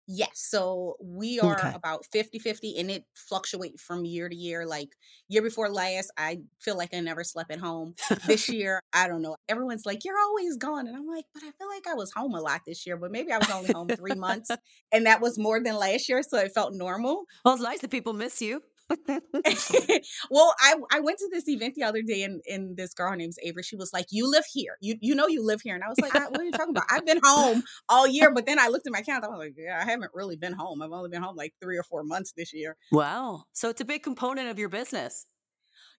Yes. 0.07 0.29
So 0.35 0.95
we 1.01 1.39
are 1.41 1.59
okay. 1.59 1.73
about 1.75 2.05
50 2.13 2.39
50 2.39 2.77
and 2.77 2.89
it 2.89 3.03
fluctuates 3.13 3.83
from 3.83 4.05
year 4.05 4.29
to 4.29 4.35
year. 4.35 4.65
Like 4.65 4.89
year 5.27 5.41
before 5.41 5.69
last, 5.69 6.11
I 6.17 6.39
feel 6.59 6.77
like 6.77 6.93
I 6.93 7.01
never 7.01 7.25
slept 7.25 7.51
at 7.51 7.59
home. 7.59 7.93
this 8.25 8.47
year, 8.49 8.79
I 8.93 9.09
don't 9.09 9.21
know. 9.21 9.35
Everyone's 9.49 9.85
like, 9.85 10.05
you're 10.05 10.19
always 10.19 10.55
gone. 10.55 10.87
And 10.87 10.95
I'm 10.95 11.07
like, 11.07 11.25
but 11.33 11.43
I 11.43 11.51
feel 11.51 11.67
like 11.67 11.87
I 11.87 11.93
was 11.93 12.13
home 12.13 12.35
a 12.35 12.41
lot 12.41 12.61
this 12.65 12.87
year, 12.87 12.95
but 12.95 13.11
maybe 13.11 13.33
I 13.33 13.37
was 13.37 13.51
only 13.51 13.73
home 13.73 13.89
three 13.89 14.15
months. 14.15 14.49
And 14.91 15.05
that 15.05 15.21
was 15.21 15.37
more 15.37 15.61
than 15.61 15.75
last 15.75 16.07
year. 16.07 16.23
So 16.23 16.37
it 16.37 16.53
felt 16.53 16.73
normal. 16.73 17.25
Well, 17.43 17.55
it's 17.55 17.63
nice 17.63 17.81
that 17.81 17.91
people 17.91 18.13
miss 18.13 18.41
you. 18.41 18.61
well, 20.29 20.53
I 20.59 20.75
I 20.91 20.99
went 20.99 21.17
to 21.19 21.29
this 21.31 21.47
event 21.47 21.75
the 21.75 21.83
other 21.83 22.01
day 22.01 22.23
and, 22.23 22.41
and 22.49 22.77
this 22.77 22.93
girl, 22.93 23.09
her 23.09 23.15
name's 23.15 23.37
Avery, 23.43 23.63
she 23.63 23.75
was 23.75 23.91
like, 23.93 24.07
You 24.09 24.29
live 24.29 24.45
here. 24.51 24.77
You 24.81 24.95
you 25.01 25.15
know 25.15 25.27
you 25.27 25.45
live 25.45 25.61
here. 25.61 25.75
And 25.75 25.83
I 25.83 25.89
was 25.89 25.99
like, 25.99 26.13
What 26.13 26.39
are 26.39 26.43
you 26.43 26.51
talking 26.51 26.71
about? 26.71 26.85
I've 26.89 27.05
been 27.05 27.19
home 27.23 27.63
all 27.89 28.07
year. 28.07 28.33
But 28.33 28.45
then 28.45 28.59
I 28.59 28.67
looked 28.67 28.87
at 28.87 28.93
my 28.93 29.01
calendar. 29.01 29.27
I 29.27 29.31
was 29.31 29.39
like, 29.39 29.55
Yeah, 29.57 29.79
I 29.81 29.89
haven't 29.89 30.11
really 30.13 30.37
been 30.37 30.53
home. 30.53 30.81
I've 30.81 30.91
only 30.91 31.09
been 31.09 31.21
home 31.21 31.35
like 31.35 31.53
three 31.61 31.77
or 31.77 31.83
four 31.83 32.03
months 32.03 32.33
this 32.35 32.53
year. 32.53 32.77
Wow. 32.91 33.43
So 33.53 33.69
it's 33.69 33.81
a 33.81 33.85
big 33.85 34.03
component 34.03 34.49
of 34.49 34.59
your 34.59 34.69
business. 34.69 35.25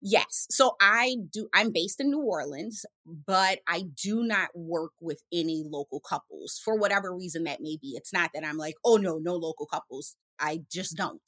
Yes. 0.01 0.47
So 0.51 0.77
I 0.81 1.17
do, 1.33 1.49
I'm 1.53 1.73
based 1.73 2.01
in 2.01 2.11
New 2.11 2.23
Orleans, 2.23 2.87
but 3.05 3.59
I 3.67 3.85
do 4.01 4.23
not 4.23 4.51
work 4.55 4.93
with 5.01 5.23
any 5.33 5.65
local 5.67 6.01
couples 6.01 6.61
for 6.65 6.79
whatever 6.79 7.15
reason 7.15 7.45
that 7.45 7.61
may 7.61 7.77
be. 7.81 7.95
It's 7.97 8.13
not 8.13 8.31
that 8.35 8.45
I'm 8.45 8.59
like, 8.59 8.75
oh 8.85 8.97
no, 8.97 9.19
no 9.19 9.35
local 9.35 9.67
couples. 9.67 10.15
I 10.39 10.61
just 10.71 10.97
don't 10.97 11.21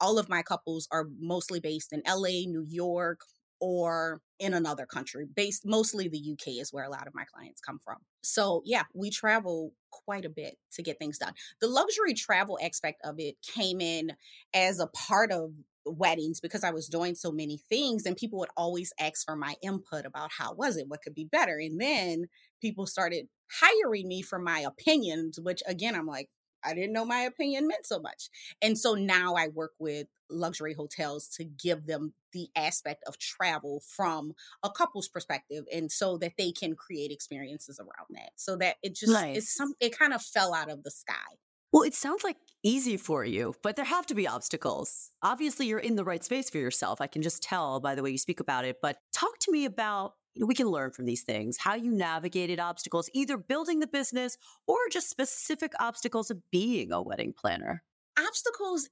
all 0.00 0.18
of 0.18 0.28
my 0.28 0.42
couples 0.42 0.88
are 0.90 1.06
mostly 1.20 1.60
based 1.60 1.92
in 1.92 2.02
LA, 2.06 2.46
New 2.46 2.64
York, 2.66 3.20
or 3.60 4.20
in 4.40 4.52
another 4.52 4.84
country 4.84 5.24
based 5.36 5.64
mostly 5.64 6.08
the 6.08 6.32
uk 6.32 6.46
is 6.48 6.72
where 6.72 6.84
a 6.84 6.90
lot 6.90 7.06
of 7.06 7.14
my 7.14 7.24
clients 7.24 7.60
come 7.60 7.78
from 7.78 7.96
so 8.20 8.60
yeah 8.64 8.82
we 8.92 9.08
travel 9.08 9.72
quite 9.90 10.24
a 10.24 10.28
bit 10.28 10.58
to 10.72 10.82
get 10.82 10.98
things 10.98 11.18
done 11.18 11.32
the 11.60 11.68
luxury 11.68 12.12
travel 12.12 12.58
aspect 12.60 13.00
of 13.04 13.14
it 13.18 13.36
came 13.42 13.80
in 13.80 14.12
as 14.52 14.80
a 14.80 14.88
part 14.88 15.30
of 15.30 15.52
weddings 15.86 16.40
because 16.40 16.64
I 16.64 16.70
was 16.70 16.88
doing 16.88 17.14
so 17.14 17.30
many 17.30 17.58
things 17.68 18.06
and 18.06 18.16
people 18.16 18.38
would 18.38 18.48
always 18.56 18.92
ask 18.98 19.24
for 19.24 19.36
my 19.36 19.54
input 19.62 20.06
about 20.06 20.30
how 20.38 20.54
was 20.54 20.76
it, 20.76 20.88
what 20.88 21.02
could 21.02 21.14
be 21.14 21.24
better. 21.24 21.58
And 21.58 21.80
then 21.80 22.26
people 22.60 22.86
started 22.86 23.26
hiring 23.60 24.08
me 24.08 24.22
for 24.22 24.38
my 24.38 24.60
opinions, 24.60 25.38
which 25.40 25.62
again, 25.66 25.94
I'm 25.94 26.06
like, 26.06 26.28
I 26.64 26.74
didn't 26.74 26.92
know 26.92 27.04
my 27.04 27.20
opinion 27.20 27.68
meant 27.68 27.86
so 27.86 27.98
much. 27.98 28.28
And 28.62 28.78
so 28.78 28.94
now 28.94 29.34
I 29.34 29.48
work 29.48 29.72
with 29.78 30.06
luxury 30.30 30.74
hotels 30.74 31.28
to 31.28 31.44
give 31.44 31.86
them 31.86 32.14
the 32.32 32.48
aspect 32.56 33.04
of 33.06 33.18
travel 33.18 33.82
from 33.86 34.32
a 34.62 34.70
couple's 34.70 35.08
perspective 35.08 35.64
and 35.72 35.92
so 35.92 36.18
that 36.18 36.32
they 36.38 36.50
can 36.50 36.74
create 36.74 37.10
experiences 37.10 37.78
around 37.78 38.08
that. 38.10 38.30
So 38.36 38.56
that 38.56 38.76
it 38.82 38.94
just 38.94 39.12
nice. 39.12 39.36
it's 39.36 39.54
some 39.54 39.74
it 39.80 39.96
kind 39.96 40.12
of 40.12 40.22
fell 40.22 40.54
out 40.54 40.70
of 40.70 40.82
the 40.82 40.90
sky. 40.90 41.38
Well, 41.72 41.82
it 41.82 41.94
sounds 41.94 42.22
like 42.22 42.36
easy 42.62 42.96
for 42.96 43.24
you, 43.24 43.54
but 43.62 43.74
there 43.74 43.84
have 43.84 44.06
to 44.06 44.14
be 44.14 44.28
obstacles. 44.28 45.10
Obviously, 45.22 45.66
you're 45.66 45.80
in 45.80 45.96
the 45.96 46.04
right 46.04 46.22
space 46.22 46.48
for 46.48 46.58
yourself. 46.58 47.00
I 47.00 47.08
can 47.08 47.20
just 47.20 47.42
tell 47.42 47.80
by 47.80 47.96
the 47.96 48.02
way 48.02 48.10
you 48.10 48.18
speak 48.18 48.38
about 48.40 48.64
it. 48.64 48.76
But 48.80 48.98
talk 49.12 49.38
to 49.40 49.52
me 49.52 49.64
about 49.64 50.14
we 50.36 50.54
can 50.54 50.66
learn 50.66 50.90
from 50.90 51.04
these 51.04 51.22
things 51.22 51.58
how 51.58 51.74
you 51.74 51.90
navigated 51.90 52.58
obstacles, 52.58 53.08
either 53.12 53.36
building 53.36 53.80
the 53.80 53.86
business 53.86 54.36
or 54.66 54.76
just 54.90 55.10
specific 55.10 55.72
obstacles 55.78 56.30
of 56.30 56.38
being 56.50 56.92
a 56.92 57.00
wedding 57.00 57.32
planner. 57.32 57.82
Obstacles, 58.18 58.88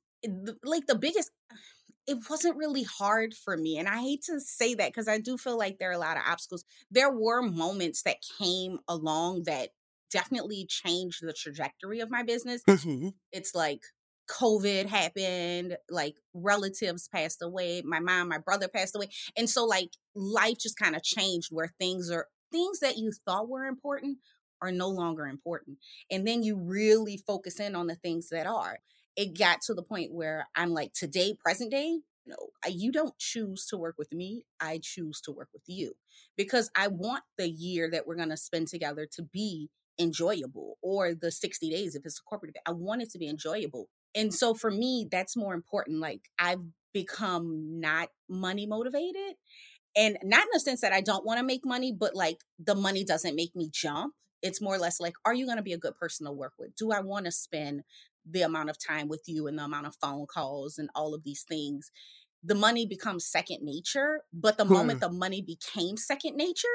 like 0.65 0.87
the 0.87 0.95
biggest, 0.95 1.31
it 2.07 2.19
wasn't 2.31 2.57
really 2.57 2.85
hard 2.85 3.35
for 3.35 3.57
me. 3.57 3.79
And 3.79 3.89
I 3.89 4.01
hate 4.01 4.23
to 4.25 4.41
say 4.41 4.75
that 4.75 4.91
because 4.91 5.09
I 5.09 5.19
do 5.19 5.37
feel 5.37 5.59
like 5.59 5.79
there 5.79 5.91
are 5.91 5.95
a 5.95 5.99
lot 5.99 6.17
of 6.17 6.23
obstacles. 6.27 6.65
There 6.91 7.11
were 7.11 7.43
moments 7.43 8.03
that 8.03 8.17
came 8.39 8.79
along 8.89 9.45
that 9.45 9.71
definitely 10.11 10.67
changed 10.69 11.27
the 11.27 11.33
trajectory 11.33 12.01
of 12.01 12.11
my 12.11 12.23
business. 12.23 12.63
Mm-hmm. 12.65 13.09
It's 13.33 13.55
like 13.55 13.83
COVID 14.33 14.87
happened, 14.87 15.77
like 15.91 16.17
relatives 16.33 17.09
passed 17.09 17.43
away, 17.43 17.83
my 17.85 18.01
mom, 18.01 18.29
my 18.29 18.39
brother 18.39 18.69
passed 18.69 18.97
away. 18.97 19.09
And 19.37 19.49
so 19.49 19.65
like 19.65 19.91
life 20.15 20.59
just 20.59 20.79
kind 20.79 20.97
of 20.97 21.03
changed 21.03 21.49
where 21.51 21.73
things 21.79 22.11
are 22.11 22.29
things 22.51 22.81
that 22.81 22.99
you 22.99 23.12
thought 23.27 23.49
were 23.49 23.65
important 23.65 24.19
are 24.61 24.73
no 24.73 24.89
longer 24.89 25.27
important. 25.27 25.79
And 26.11 26.27
then 26.27 26.43
you 26.43 26.57
really 26.57 27.17
focus 27.17 27.59
in 27.59 27.75
on 27.75 27.87
the 27.87 27.97
things 27.97 28.29
that 28.31 28.47
are. 28.47 28.79
It 29.17 29.37
got 29.37 29.61
to 29.62 29.75
the 29.75 29.83
point 29.83 30.12
where 30.12 30.49
I'm 30.55 30.73
like 30.73 30.93
today, 30.95 31.35
present 31.43 31.71
day, 31.71 31.99
no, 32.25 32.37
you 32.69 32.93
don't 32.93 33.19
choose 33.19 33.67
to 33.67 33.77
work 33.77 33.97
with 33.99 34.12
me. 34.12 34.45
I 34.61 34.79
choose 34.81 35.21
to 35.23 35.33
work 35.33 35.49
with 35.53 35.65
you 35.67 35.95
because 36.37 36.71
I 36.77 36.89
want 36.89 37.25
the 37.37 37.51
year 37.51 37.91
that 37.91 38.07
we're 38.07 38.17
going 38.17 38.29
to 38.29 38.37
spend 38.37 38.69
together 38.69 39.09
to 39.15 39.23
be 39.23 39.71
enjoyable 39.99 40.79
or 40.83 41.15
the 41.15 41.33
60 41.33 41.69
days 41.69 41.95
if 41.95 42.07
it's 42.07 42.21
a 42.21 42.23
corporate 42.23 42.51
event. 42.51 42.62
I 42.67 42.73
want 42.73 43.03
it 43.03 43.11
to 43.11 43.19
be 43.19 43.29
enjoyable. 43.29 43.89
And 44.14 44.33
so 44.33 44.54
for 44.54 44.71
me, 44.71 45.07
that's 45.11 45.37
more 45.37 45.54
important. 45.54 46.00
Like 46.00 46.23
I've 46.38 46.62
become 46.92 47.81
not 47.81 48.11
money 48.28 48.66
motivated 48.66 49.37
and 49.97 50.19
not 50.23 50.42
in 50.42 50.49
the 50.52 50.61
sense 50.61 50.81
that 50.81 50.92
I 50.92 51.00
don't 51.00 51.25
want 51.25 51.38
to 51.38 51.45
make 51.45 51.64
money, 51.64 51.92
but 51.92 52.14
like 52.14 52.38
the 52.59 52.75
money 52.75 53.04
doesn't 53.04 53.37
make 53.37 53.54
me 53.54 53.69
jump. 53.73 54.14
It's 54.42 54.61
more 54.61 54.75
or 54.75 54.78
less 54.78 55.00
like, 55.00 55.14
are 55.25 55.35
you 55.35 55.45
going 55.45 55.59
to 55.59 55.62
be 55.62 55.73
a 55.73 55.78
good 55.78 55.95
person 55.95 56.26
to 56.26 56.33
work 56.33 56.54
with? 56.59 56.75
Do 56.76 56.90
I 56.92 57.00
want 57.00 57.26
to 57.26 57.33
spend 57.33 57.83
the 58.28 58.42
amount 58.42 58.71
of 58.71 58.76
time 58.78 59.09
with 59.09 59.23
you 59.26 59.47
and 59.47 59.59
the 59.59 59.64
amount 59.64 59.87
of 59.87 59.97
phone 60.00 60.26
calls 60.26 60.78
and 60.78 60.90
all 60.95 61.14
of 61.14 61.23
these 61.25 61.45
things? 61.49 61.90
The 62.42 62.54
money 62.54 62.87
becomes 62.87 63.26
second 63.26 63.59
nature, 63.62 64.23
but 64.33 64.59
the 64.59 64.64
hmm. 64.64 64.73
moment 64.73 65.00
the 65.00 65.12
money 65.12 65.42
became 65.42 65.97
second 65.97 66.37
nature, 66.37 66.69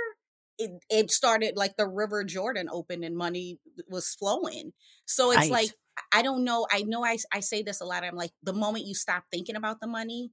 it, 0.58 0.72
it 0.90 1.12
started 1.12 1.56
like 1.56 1.76
the 1.78 1.88
river 1.88 2.24
jordan 2.24 2.68
opened 2.72 3.04
and 3.04 3.16
money 3.16 3.60
was 3.90 4.16
flowing. 4.16 4.74
So 5.06 5.32
it's 5.32 5.42
right. 5.42 5.52
like 5.52 5.70
i 6.12 6.22
don't 6.22 6.44
know 6.44 6.68
i 6.72 6.84
know 6.84 7.04
I, 7.04 7.18
I 7.34 7.40
say 7.40 7.64
this 7.64 7.82
a 7.82 7.86
lot 7.86 8.04
i'm 8.04 8.16
like 8.16 8.32
the 8.44 8.54
moment 8.54 8.86
you 8.86 8.94
stop 8.94 9.24
thinking 9.32 9.56
about 9.56 9.80
the 9.82 9.88
money 9.88 10.32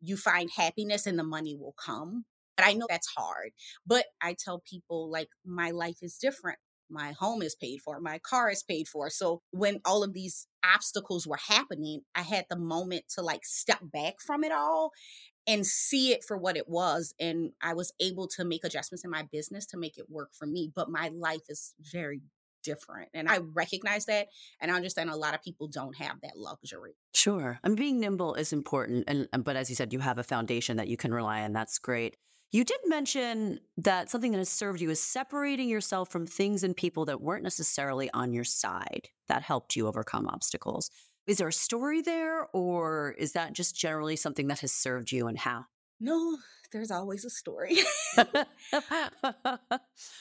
you 0.00 0.16
find 0.16 0.50
happiness 0.56 1.06
and 1.06 1.18
the 1.18 1.24
money 1.24 1.56
will 1.56 1.74
come 1.82 2.24
but 2.56 2.66
i 2.66 2.72
know 2.72 2.86
that's 2.88 3.08
hard. 3.16 3.50
But 3.86 4.06
i 4.22 4.34
tell 4.38 4.62
people 4.68 5.10
like 5.10 5.28
my 5.44 5.70
life 5.70 5.98
is 6.02 6.16
different. 6.18 6.58
My 6.90 7.12
home 7.12 7.42
is 7.42 7.56
paid 7.56 7.78
for. 7.82 7.98
My 7.98 8.18
car 8.18 8.50
is 8.50 8.62
paid 8.62 8.88
for. 8.88 9.08
So 9.08 9.40
when 9.50 9.80
all 9.86 10.04
of 10.04 10.12
these 10.12 10.46
obstacles 10.64 11.26
were 11.26 11.38
happening 11.48 12.00
i 12.14 12.22
had 12.22 12.46
the 12.48 12.56
moment 12.56 13.04
to 13.14 13.22
like 13.22 13.44
step 13.44 13.80
back 13.82 14.14
from 14.24 14.44
it 14.44 14.52
all 14.52 14.92
and 15.46 15.66
see 15.66 16.12
it 16.12 16.24
for 16.24 16.36
what 16.36 16.56
it 16.56 16.68
was. 16.68 17.14
And 17.20 17.52
I 17.62 17.74
was 17.74 17.92
able 18.00 18.26
to 18.28 18.44
make 18.44 18.64
adjustments 18.64 19.04
in 19.04 19.10
my 19.10 19.22
business 19.22 19.66
to 19.66 19.76
make 19.76 19.98
it 19.98 20.10
work 20.10 20.34
for 20.34 20.46
me. 20.46 20.70
But 20.74 20.90
my 20.90 21.08
life 21.08 21.42
is 21.48 21.74
very 21.80 22.22
different. 22.62 23.10
And 23.12 23.28
I 23.28 23.38
recognize 23.38 24.06
that. 24.06 24.28
And 24.60 24.70
I 24.70 24.74
understand 24.74 25.10
a 25.10 25.16
lot 25.16 25.34
of 25.34 25.42
people 25.42 25.68
don't 25.68 25.96
have 25.96 26.20
that 26.22 26.36
luxury. 26.36 26.96
Sure. 27.14 27.60
Mean, 27.62 27.74
being 27.74 28.00
nimble 28.00 28.34
is 28.34 28.52
important. 28.52 29.04
And, 29.06 29.28
but 29.44 29.56
as 29.56 29.68
you 29.68 29.76
said, 29.76 29.92
you 29.92 30.00
have 30.00 30.18
a 30.18 30.24
foundation 30.24 30.78
that 30.78 30.88
you 30.88 30.96
can 30.96 31.12
rely 31.12 31.42
on. 31.42 31.52
That's 31.52 31.78
great. 31.78 32.16
You 32.50 32.64
did 32.64 32.78
mention 32.86 33.58
that 33.76 34.10
something 34.10 34.30
that 34.30 34.38
has 34.38 34.48
served 34.48 34.80
you 34.80 34.88
is 34.88 35.02
separating 35.02 35.68
yourself 35.68 36.08
from 36.08 36.26
things 36.26 36.62
and 36.62 36.76
people 36.76 37.04
that 37.06 37.20
weren't 37.20 37.42
necessarily 37.42 38.08
on 38.12 38.32
your 38.32 38.44
side 38.44 39.08
that 39.28 39.42
helped 39.42 39.74
you 39.74 39.88
overcome 39.88 40.28
obstacles. 40.28 40.90
Is 41.26 41.38
there 41.38 41.48
a 41.48 41.52
story 41.52 42.02
there, 42.02 42.46
or 42.52 43.14
is 43.18 43.32
that 43.32 43.54
just 43.54 43.76
generally 43.76 44.16
something 44.16 44.48
that 44.48 44.60
has 44.60 44.72
served 44.72 45.10
you 45.10 45.26
and 45.26 45.38
how? 45.38 45.64
No, 45.98 46.36
there's 46.70 46.90
always 46.90 47.24
a 47.24 47.30
story. 47.30 47.78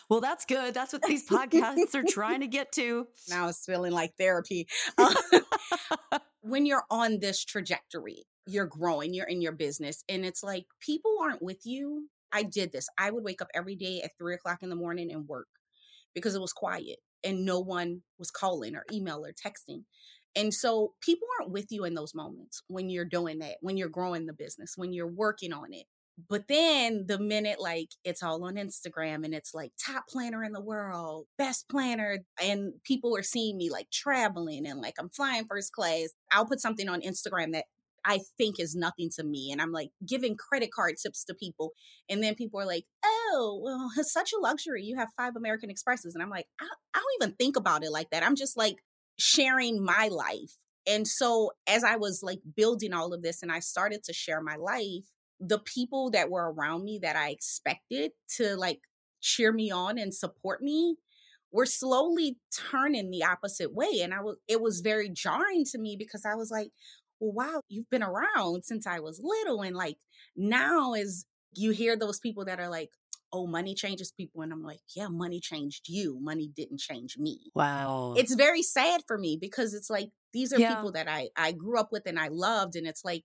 well, 0.10 0.22
that's 0.22 0.46
good. 0.46 0.74
That's 0.74 0.94
what 0.94 1.02
these 1.02 1.28
podcasts 1.28 1.94
are 1.96 2.04
trying 2.08 2.40
to 2.42 2.48
get 2.48 2.72
to. 2.74 3.08
Now 3.30 3.50
it's 3.50 3.66
feeling 3.66 3.92
like 3.92 4.14
therapy. 4.18 4.68
Um, 4.98 5.16
when 6.42 6.66
you're 6.66 6.84
on 6.92 7.20
this 7.20 7.44
trajectory, 7.44 8.26
you're 8.46 8.68
growing, 8.68 9.14
you're 9.14 9.28
in 9.28 9.42
your 9.42 9.54
business, 9.54 10.04
and 10.08 10.26
it's 10.26 10.44
like 10.44 10.66
people 10.80 11.16
aren't 11.22 11.42
with 11.42 11.66
you. 11.66 12.10
I 12.32 12.44
did 12.44 12.72
this. 12.72 12.88
I 12.98 13.12
would 13.12 13.24
wake 13.24 13.42
up 13.42 13.48
every 13.54 13.76
day 13.76 14.02
at 14.04 14.12
three 14.18 14.36
o'clock 14.36 14.60
in 14.62 14.70
the 14.70 14.76
morning 14.76 15.12
and 15.12 15.28
work 15.28 15.48
because 16.14 16.36
it 16.36 16.42
was 16.42 16.54
quiet 16.54 17.00
and 17.24 17.46
no 17.46 17.60
one 17.60 18.02
was 18.20 18.32
calling 18.32 18.76
or 18.76 18.84
email 18.92 19.26
or 19.26 19.34
texting. 19.34 19.84
And 20.36 20.54
so 20.54 20.94
people 21.02 21.28
aren't 21.40 21.52
with 21.52 21.68
you 21.70 21.86
in 21.86 21.94
those 21.94 22.16
moments 22.16 22.64
when 22.68 22.90
you're 22.90 23.06
doing 23.06 23.40
that, 23.40 23.58
when 23.62 23.78
you're 23.78 23.90
growing 23.90 24.26
the 24.26 24.34
business, 24.34 24.74
when 24.76 24.94
you're 24.94 25.08
working 25.08 25.54
on 25.54 25.74
it. 25.74 25.86
But 26.30 26.48
then 26.48 27.06
the 27.08 27.18
minute 27.18 27.60
like 27.60 27.90
it's 28.04 28.22
all 28.22 28.44
on 28.46 28.56
Instagram 28.56 29.26
and 29.26 29.34
it's 29.34 29.54
like 29.54 29.72
top 29.84 30.08
planner 30.08 30.44
in 30.44 30.52
the 30.52 30.62
world, 30.62 31.26
best 31.38 31.68
planner, 31.70 32.20
and 32.42 32.74
people 32.84 33.18
are 33.18 33.24
seeing 33.24 33.58
me 33.58 33.72
like 33.72 33.90
traveling 33.92 34.68
and 34.68 34.80
like 34.80 34.96
I'm 35.00 35.10
flying 35.10 35.46
first 35.46 35.72
class, 35.72 36.10
I'll 36.32 36.46
put 36.46 36.62
something 36.62 36.88
on 36.88 37.02
Instagram 37.02 37.54
that 37.54 37.66
I 38.06 38.20
think 38.38 38.60
is 38.60 38.76
nothing 38.76 39.10
to 39.16 39.24
me. 39.24 39.50
And 39.52 39.62
I'm 39.62 39.72
like 39.72 39.90
giving 40.06 40.36
credit 40.36 40.72
card 40.72 40.96
tips 41.02 41.24
to 41.26 41.34
people. 41.34 41.72
And 42.10 42.24
then 42.24 42.36
people 42.36 42.60
are 42.60 42.66
like, 42.66 42.86
oh, 43.04 43.62
well, 43.64 43.90
it's 43.98 44.14
such 44.14 44.34
a 44.34 44.42
luxury. 44.42 44.84
You 44.84 44.98
have 44.98 45.10
five 45.16 45.36
American 45.36 45.70
Expresses. 45.70 46.14
And 46.14 46.22
I'm 46.22 46.30
like, 46.30 46.48
I, 46.60 46.68
I 46.94 47.00
don't 47.00 47.24
even 47.28 47.36
think 47.36 47.56
about 47.56 47.84
it 47.84 47.92
like 47.92 48.10
that. 48.12 48.24
I'm 48.24 48.36
just 48.36 48.58
like, 48.58 48.78
sharing 49.18 49.84
my 49.84 50.10
life. 50.12 50.54
And 50.86 51.08
so 51.08 51.52
as 51.68 51.84
I 51.84 51.96
was 51.96 52.22
like 52.24 52.40
building 52.56 52.94
all 52.94 53.14
of 53.14 53.22
this 53.22 53.42
and 53.42 53.52
I 53.52 53.60
started 53.60 54.04
to 54.06 54.14
share 54.14 54.42
my 54.42 54.56
life, 54.56 55.06
the 55.40 55.60
people 55.60 56.12
that 56.12 56.30
were 56.30 56.52
around 56.52 56.84
me 56.84 57.00
that 57.02 57.16
I 57.16 57.30
expected 57.30 58.12
to 58.38 58.56
like 58.56 58.82
cheer 59.22 59.52
me 59.52 59.72
on 59.72 59.98
and 59.98 60.14
support 60.14 60.62
me 60.62 60.96
were 61.52 61.66
slowly 61.66 62.38
turning 62.72 63.12
the 63.12 63.24
opposite 63.24 63.74
way 63.74 64.02
and 64.02 64.14
I 64.14 64.22
was 64.22 64.38
it 64.48 64.62
was 64.62 64.82
very 64.82 65.10
jarring 65.10 65.66
to 65.66 65.78
me 65.78 65.96
because 65.98 66.26
I 66.26 66.36
was 66.36 66.50
like, 66.52 66.72
"Well, 67.20 67.32
wow, 67.34 67.62
you've 67.70 67.90
been 67.90 68.04
around 68.04 68.66
since 68.66 68.88
I 68.88 69.00
was 69.00 69.22
little 69.24 69.62
and 69.62 69.76
like 69.76 69.98
now 70.36 70.94
is 70.94 71.26
you 71.54 71.72
hear 71.72 71.96
those 71.96 72.20
people 72.20 72.46
that 72.46 72.60
are 72.60 72.70
like, 72.70 72.90
oh, 73.34 73.48
money 73.48 73.74
changes 73.74 74.14
people. 74.16 74.44
And 74.44 74.54
I'm 74.54 74.64
like, 74.64 74.80
yeah, 74.96 75.08
money 75.10 75.40
changed 75.40 75.90
you. 75.90 76.20
Money 76.22 76.50
didn't 76.56 76.80
change 76.80 77.18
me. 77.18 77.52
Wow. 77.56 78.14
It's 78.16 78.36
very 78.36 78.62
sad 78.62 79.02
for 79.08 79.18
me 79.18 79.38
because 79.42 79.74
it's 79.74 79.90
like 79.90 80.10
these 80.32 80.54
are 80.54 80.60
yeah. 80.60 80.76
people 80.76 80.92
that 80.94 81.10
I 81.10 81.30
I 81.36 81.52
grew 81.52 81.80
up 81.80 81.90
with 81.92 82.04
and 82.06 82.20
I 82.20 82.28
loved. 82.30 82.76
And 82.76 82.88
it's 82.88 83.04
like 83.04 83.24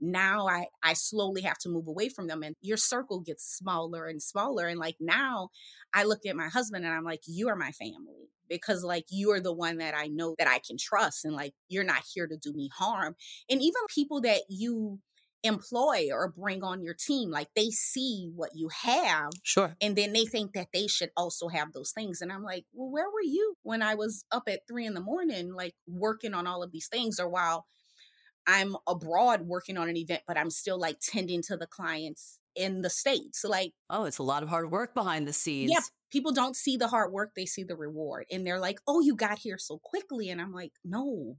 now 0.00 0.46
I 0.46 0.66
I 0.82 0.92
slowly 0.92 1.42
have 1.42 1.58
to 1.60 1.70
move 1.70 1.88
away 1.88 2.10
from 2.10 2.26
them. 2.26 2.42
And 2.42 2.54
your 2.60 2.76
circle 2.76 3.20
gets 3.20 3.44
smaller 3.44 4.06
and 4.06 4.22
smaller. 4.22 4.66
And 4.68 4.78
like 4.78 4.96
now 5.00 5.48
I 5.94 6.04
look 6.04 6.26
at 6.26 6.36
my 6.36 6.48
husband 6.48 6.84
and 6.84 6.94
I'm 6.94 7.04
like, 7.04 7.22
you 7.26 7.48
are 7.48 7.56
my 7.56 7.72
family 7.72 8.28
because 8.48 8.84
like 8.84 9.06
you 9.08 9.32
are 9.32 9.40
the 9.40 9.52
one 9.52 9.78
that 9.78 9.94
I 9.96 10.06
know 10.06 10.34
that 10.38 10.46
I 10.46 10.60
can 10.64 10.76
trust 10.78 11.24
and 11.24 11.34
like 11.34 11.54
you're 11.68 11.82
not 11.82 12.04
here 12.14 12.26
to 12.26 12.36
do 12.36 12.52
me 12.52 12.68
harm. 12.76 13.16
And 13.50 13.62
even 13.62 13.80
people 13.92 14.20
that 14.20 14.42
you 14.48 15.00
employ 15.46 16.08
or 16.12 16.28
bring 16.28 16.62
on 16.62 16.82
your 16.82 16.94
team. 16.94 17.30
Like 17.30 17.48
they 17.56 17.70
see 17.70 18.30
what 18.34 18.50
you 18.54 18.68
have. 18.82 19.30
Sure. 19.42 19.76
And 19.80 19.96
then 19.96 20.12
they 20.12 20.24
think 20.24 20.52
that 20.52 20.68
they 20.72 20.86
should 20.86 21.10
also 21.16 21.48
have 21.48 21.72
those 21.72 21.92
things. 21.92 22.20
And 22.20 22.32
I'm 22.32 22.42
like, 22.42 22.64
well, 22.72 22.90
where 22.90 23.10
were 23.10 23.22
you 23.22 23.56
when 23.62 23.82
I 23.82 23.94
was 23.94 24.24
up 24.30 24.44
at 24.48 24.60
three 24.68 24.86
in 24.86 24.94
the 24.94 25.00
morning, 25.00 25.54
like 25.54 25.74
working 25.86 26.34
on 26.34 26.46
all 26.46 26.62
of 26.62 26.72
these 26.72 26.88
things? 26.88 27.18
Or 27.18 27.28
while 27.28 27.66
I'm 28.46 28.76
abroad 28.86 29.42
working 29.42 29.76
on 29.76 29.88
an 29.88 29.96
event, 29.96 30.22
but 30.26 30.38
I'm 30.38 30.50
still 30.50 30.78
like 30.78 30.98
tending 31.00 31.42
to 31.42 31.56
the 31.56 31.66
clients 31.66 32.38
in 32.54 32.80
the 32.82 32.90
States. 32.90 33.44
Like, 33.44 33.72
oh, 33.90 34.04
it's 34.04 34.18
a 34.18 34.22
lot 34.22 34.42
of 34.42 34.48
hard 34.48 34.70
work 34.70 34.94
behind 34.94 35.26
the 35.26 35.32
scenes. 35.32 35.70
Yeah, 35.72 35.80
people 36.10 36.32
don't 36.32 36.56
see 36.56 36.76
the 36.76 36.88
hard 36.88 37.12
work, 37.12 37.32
they 37.34 37.46
see 37.46 37.64
the 37.64 37.76
reward. 37.76 38.26
And 38.30 38.46
they're 38.46 38.60
like, 38.60 38.78
oh, 38.86 39.00
you 39.00 39.16
got 39.16 39.38
here 39.38 39.58
so 39.58 39.78
quickly. 39.82 40.30
And 40.30 40.40
I'm 40.40 40.52
like, 40.52 40.72
no, 40.84 41.36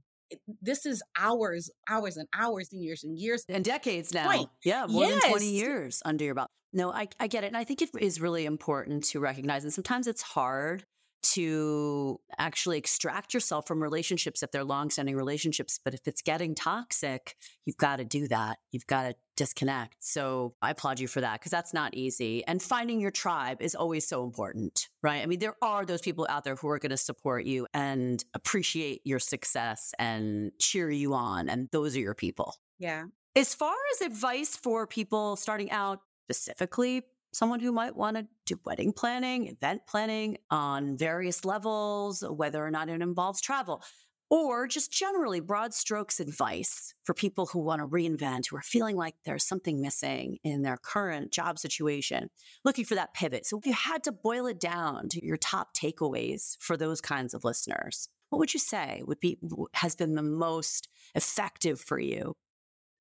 this 0.60 0.86
is 0.86 1.02
hours, 1.18 1.70
hours 1.88 2.16
and 2.16 2.28
hours 2.34 2.68
and 2.72 2.82
years 2.82 3.04
and 3.04 3.18
years. 3.18 3.44
And 3.48 3.64
decades 3.64 4.12
now. 4.12 4.26
Right. 4.26 4.46
Yeah, 4.64 4.86
more 4.88 5.04
yes. 5.04 5.22
than 5.22 5.30
20 5.30 5.50
years 5.50 6.02
under 6.04 6.24
your 6.24 6.34
belt. 6.34 6.50
No, 6.72 6.92
I, 6.92 7.08
I 7.18 7.28
get 7.28 7.44
it. 7.44 7.48
And 7.48 7.56
I 7.56 7.64
think 7.64 7.80
it 7.82 7.90
is 7.98 8.20
really 8.20 8.44
important 8.44 9.04
to 9.04 9.20
recognize. 9.20 9.64
And 9.64 9.72
sometimes 9.72 10.06
it's 10.06 10.22
hard 10.22 10.84
to 11.22 12.20
actually 12.38 12.78
extract 12.78 13.34
yourself 13.34 13.66
from 13.66 13.82
relationships 13.82 14.42
if 14.42 14.50
they're 14.50 14.64
long-standing 14.64 15.16
relationships 15.16 15.78
but 15.84 15.94
if 15.94 16.06
it's 16.06 16.22
getting 16.22 16.54
toxic 16.54 17.36
you've 17.64 17.76
got 17.76 17.96
to 17.96 18.04
do 18.04 18.28
that. 18.28 18.58
You've 18.70 18.86
got 18.86 19.02
to 19.02 19.14
disconnect. 19.36 19.96
So 20.00 20.54
i 20.62 20.70
applaud 20.70 20.98
you 21.00 21.06
for 21.06 21.20
that 21.20 21.40
because 21.40 21.52
that's 21.52 21.72
not 21.72 21.94
easy 21.94 22.44
and 22.46 22.60
finding 22.60 23.00
your 23.00 23.10
tribe 23.10 23.62
is 23.62 23.74
always 23.74 24.06
so 24.06 24.24
important 24.24 24.88
right? 25.02 25.22
I 25.22 25.26
mean 25.26 25.38
there 25.38 25.56
are 25.62 25.84
those 25.84 26.00
people 26.00 26.26
out 26.28 26.44
there 26.44 26.56
who 26.56 26.68
are 26.68 26.78
going 26.78 26.90
to 26.90 26.96
support 26.96 27.44
you 27.44 27.66
and 27.72 28.24
appreciate 28.34 29.02
your 29.04 29.18
success 29.18 29.94
and 29.98 30.52
cheer 30.58 30.90
you 30.90 31.14
on 31.14 31.48
and 31.48 31.68
those 31.72 31.96
are 31.96 32.00
your 32.00 32.14
people. 32.14 32.56
Yeah. 32.78 33.04
As 33.36 33.54
far 33.54 33.74
as 33.94 34.06
advice 34.06 34.56
for 34.56 34.86
people 34.86 35.36
starting 35.36 35.70
out 35.70 36.00
specifically 36.24 37.02
someone 37.38 37.60
who 37.60 37.70
might 37.70 37.94
want 37.94 38.16
to 38.16 38.26
do 38.46 38.58
wedding 38.64 38.92
planning, 38.92 39.46
event 39.46 39.80
planning 39.86 40.36
on 40.50 40.96
various 40.96 41.44
levels, 41.44 42.24
whether 42.28 42.66
or 42.66 42.70
not 42.70 42.88
it 42.88 43.00
involves 43.00 43.40
travel, 43.40 43.80
or 44.28 44.66
just 44.66 44.92
generally 44.92 45.38
broad 45.38 45.72
strokes 45.72 46.18
advice 46.18 46.94
for 47.04 47.14
people 47.14 47.46
who 47.46 47.60
want 47.60 47.80
to 47.80 47.86
reinvent, 47.86 48.48
who 48.50 48.56
are 48.56 48.62
feeling 48.62 48.96
like 48.96 49.14
there's 49.24 49.46
something 49.46 49.80
missing 49.80 50.38
in 50.42 50.62
their 50.62 50.78
current 50.78 51.30
job 51.30 51.60
situation, 51.60 52.28
looking 52.64 52.84
for 52.84 52.96
that 52.96 53.14
pivot. 53.14 53.46
So 53.46 53.56
if 53.56 53.66
you 53.66 53.72
had 53.72 54.02
to 54.04 54.12
boil 54.12 54.48
it 54.48 54.58
down 54.58 55.08
to 55.10 55.24
your 55.24 55.36
top 55.36 55.76
takeaways 55.76 56.56
for 56.58 56.76
those 56.76 57.00
kinds 57.00 57.34
of 57.34 57.44
listeners, 57.44 58.08
what 58.30 58.40
would 58.40 58.52
you 58.52 58.60
say 58.60 59.02
would 59.06 59.20
be 59.20 59.38
has 59.74 59.94
been 59.94 60.16
the 60.16 60.22
most 60.22 60.88
effective 61.14 61.80
for 61.80 62.00
you? 62.00 62.34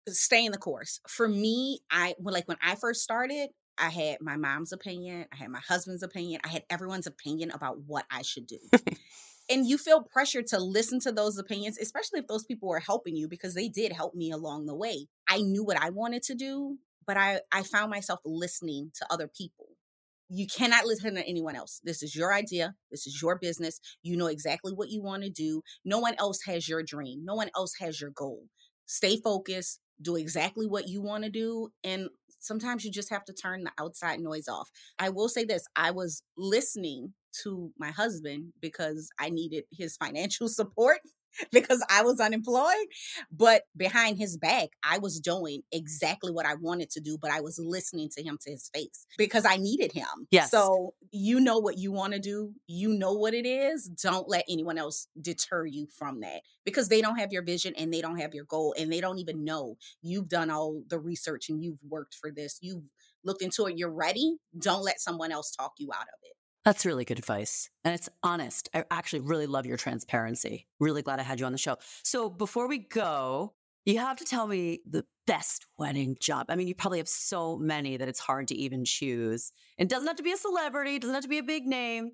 Staying 0.07 0.51
the 0.51 0.59
course. 0.59 0.99
For 1.07 1.27
me, 1.27 1.79
I 1.89 2.13
like 2.21 2.47
when 2.47 2.57
I 2.61 2.75
first 2.75 3.01
started, 3.01 3.49
I 3.77 3.89
had 3.89 4.17
my 4.21 4.37
mom's 4.37 4.71
opinion, 4.71 5.25
I 5.31 5.35
had 5.37 5.49
my 5.49 5.61
husband's 5.67 6.03
opinion, 6.03 6.41
I 6.43 6.49
had 6.49 6.63
everyone's 6.69 7.07
opinion 7.07 7.51
about 7.51 7.79
what 7.85 8.05
I 8.11 8.21
should 8.21 8.47
do. 8.47 8.59
and 9.49 9.67
you 9.67 9.77
feel 9.77 10.03
pressure 10.03 10.41
to 10.43 10.59
listen 10.59 10.99
to 11.01 11.11
those 11.11 11.37
opinions, 11.37 11.77
especially 11.77 12.19
if 12.19 12.27
those 12.27 12.43
people 12.43 12.69
were 12.69 12.79
helping 12.79 13.15
you 13.15 13.27
because 13.27 13.53
they 13.53 13.69
did 13.69 13.91
help 13.91 14.15
me 14.15 14.31
along 14.31 14.65
the 14.65 14.75
way. 14.75 15.07
I 15.29 15.39
knew 15.39 15.63
what 15.63 15.81
I 15.81 15.89
wanted 15.89 16.23
to 16.23 16.35
do, 16.35 16.77
but 17.05 17.17
I, 17.17 17.41
I 17.51 17.63
found 17.63 17.89
myself 17.89 18.19
listening 18.25 18.91
to 18.95 19.07
other 19.09 19.27
people. 19.27 19.67
You 20.29 20.45
cannot 20.45 20.85
listen 20.85 21.15
to 21.15 21.25
anyone 21.25 21.55
else. 21.55 21.79
This 21.83 22.03
is 22.03 22.13
your 22.13 22.33
idea. 22.33 22.75
This 22.91 23.07
is 23.07 23.21
your 23.21 23.37
business. 23.39 23.79
You 24.03 24.17
know 24.17 24.27
exactly 24.27 24.73
what 24.73 24.89
you 24.89 25.01
want 25.01 25.23
to 25.23 25.29
do. 25.29 25.61
No 25.85 25.99
one 25.99 26.15
else 26.19 26.41
has 26.45 26.67
your 26.67 26.83
dream. 26.83 27.23
No 27.23 27.35
one 27.35 27.49
else 27.55 27.75
has 27.79 28.01
your 28.01 28.11
goal. 28.11 28.47
Stay 28.85 29.17
focused, 29.17 29.79
do 30.01 30.17
exactly 30.17 30.67
what 30.67 30.89
you 30.89 31.01
want 31.01 31.23
to 31.23 31.29
do, 31.29 31.69
and 31.83 32.09
sometimes 32.47 32.83
you 32.83 32.91
just 32.91 33.09
have 33.09 33.25
to 33.25 33.33
turn 33.33 33.63
the 33.63 33.71
outside 33.79 34.19
noise 34.19 34.47
off. 34.47 34.69
I 34.97 35.09
will 35.09 35.29
say 35.29 35.45
this 35.45 35.65
I 35.75 35.91
was 35.91 36.23
listening 36.37 37.13
to 37.43 37.71
my 37.77 37.91
husband 37.91 38.53
because 38.61 39.09
I 39.19 39.29
needed 39.29 39.65
his 39.71 39.97
financial 39.97 40.47
support 40.47 40.99
because 41.51 41.83
I 41.89 42.03
was 42.03 42.19
unemployed. 42.19 42.87
But 43.31 43.63
behind 43.75 44.17
his 44.17 44.37
back, 44.37 44.69
I 44.83 44.97
was 44.97 45.19
doing 45.19 45.61
exactly 45.71 46.31
what 46.31 46.45
I 46.45 46.55
wanted 46.55 46.89
to 46.91 46.99
do, 46.99 47.17
but 47.19 47.31
I 47.31 47.41
was 47.41 47.59
listening 47.59 48.09
to 48.17 48.23
him 48.23 48.37
to 48.41 48.51
his 48.51 48.69
face 48.73 49.05
because 49.17 49.45
I 49.45 49.57
needed 49.57 49.91
him. 49.91 50.27
Yes. 50.31 50.51
So 50.51 50.93
you 51.11 51.39
know 51.39 51.59
what 51.59 51.77
you 51.77 51.91
want 51.91 52.13
to 52.13 52.19
do, 52.19 52.53
you 52.67 52.89
know 52.89 53.13
what 53.13 53.33
it 53.33 53.45
is. 53.45 53.87
Don't 53.87 54.29
let 54.29 54.45
anyone 54.49 54.77
else 54.77 55.07
deter 55.19 55.65
you 55.65 55.87
from 55.97 56.21
that 56.21 56.41
because 56.65 56.89
they 56.89 57.01
don't 57.01 57.17
have 57.17 57.31
your 57.31 57.43
vision 57.43 57.73
and 57.77 57.93
they 57.93 58.01
don't 58.01 58.19
have 58.19 58.33
your 58.33 58.45
goal 58.45 58.75
and 58.77 58.91
they 58.91 59.01
don't 59.01 59.19
even 59.19 59.43
know 59.43 59.77
you've 60.01 60.29
done 60.29 60.49
all 60.49 60.81
the 60.89 60.99
research 60.99 61.49
and 61.49 61.63
you've 61.63 61.79
worked 61.87 62.15
for 62.15 62.31
this. 62.31 62.57
You've 62.61 62.91
looked 63.23 63.41
into 63.41 63.65
it, 63.65 63.77
you're 63.77 63.91
ready. 63.91 64.37
Don't 64.57 64.83
let 64.83 64.99
someone 64.99 65.31
else 65.31 65.51
talk 65.51 65.73
you 65.77 65.89
out 65.93 66.01
of 66.01 66.19
it. 66.23 66.36
That's 66.67 66.85
really 66.85 67.05
good 67.05 67.17
advice. 67.17 67.69
And 67.85 67.95
it's 67.95 68.09
honest. 68.23 68.67
I 68.73 68.83
actually 68.91 69.21
really 69.21 69.47
love 69.47 69.65
your 69.65 69.77
transparency. 69.77 70.67
Really 70.81 71.01
glad 71.01 71.17
I 71.17 71.23
had 71.23 71.39
you 71.39 71.45
on 71.45 71.53
the 71.53 71.57
show. 71.57 71.77
So 72.03 72.29
before 72.29 72.67
we 72.67 72.79
go, 72.79 73.53
you 73.85 73.99
have 73.99 74.17
to 74.17 74.25
tell 74.25 74.47
me 74.47 74.81
the 74.85 75.05
best 75.25 75.65
wedding 75.77 76.17
job. 76.19 76.47
I 76.49 76.57
mean, 76.57 76.67
you 76.67 76.75
probably 76.75 76.97
have 76.97 77.07
so 77.07 77.55
many 77.55 77.95
that 77.95 78.09
it's 78.09 78.19
hard 78.19 78.49
to 78.49 78.55
even 78.55 78.83
choose. 78.83 79.53
It 79.77 79.87
doesn't 79.87 80.07
have 80.07 80.17
to 80.17 80.23
be 80.23 80.33
a 80.33 80.37
celebrity, 80.37 80.95
it 80.95 81.03
doesn't 81.03 81.15
have 81.15 81.23
to 81.23 81.29
be 81.29 81.37
a 81.37 81.43
big 81.43 81.65
name. 81.65 82.11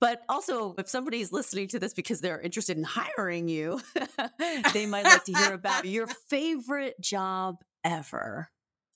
But 0.00 0.22
also, 0.28 0.76
if 0.78 0.88
somebody's 0.88 1.32
listening 1.32 1.66
to 1.70 1.80
this 1.80 1.92
because 1.92 2.20
they're 2.20 2.40
interested 2.40 2.76
in 2.76 2.84
hiring 2.84 3.48
you, 3.48 3.80
they 4.72 4.86
might 4.86 5.06
like 5.06 5.24
to 5.24 5.32
hear 5.32 5.54
about 5.54 5.86
your 5.86 6.06
favorite 6.28 7.00
job 7.00 7.56
ever. 7.82 8.48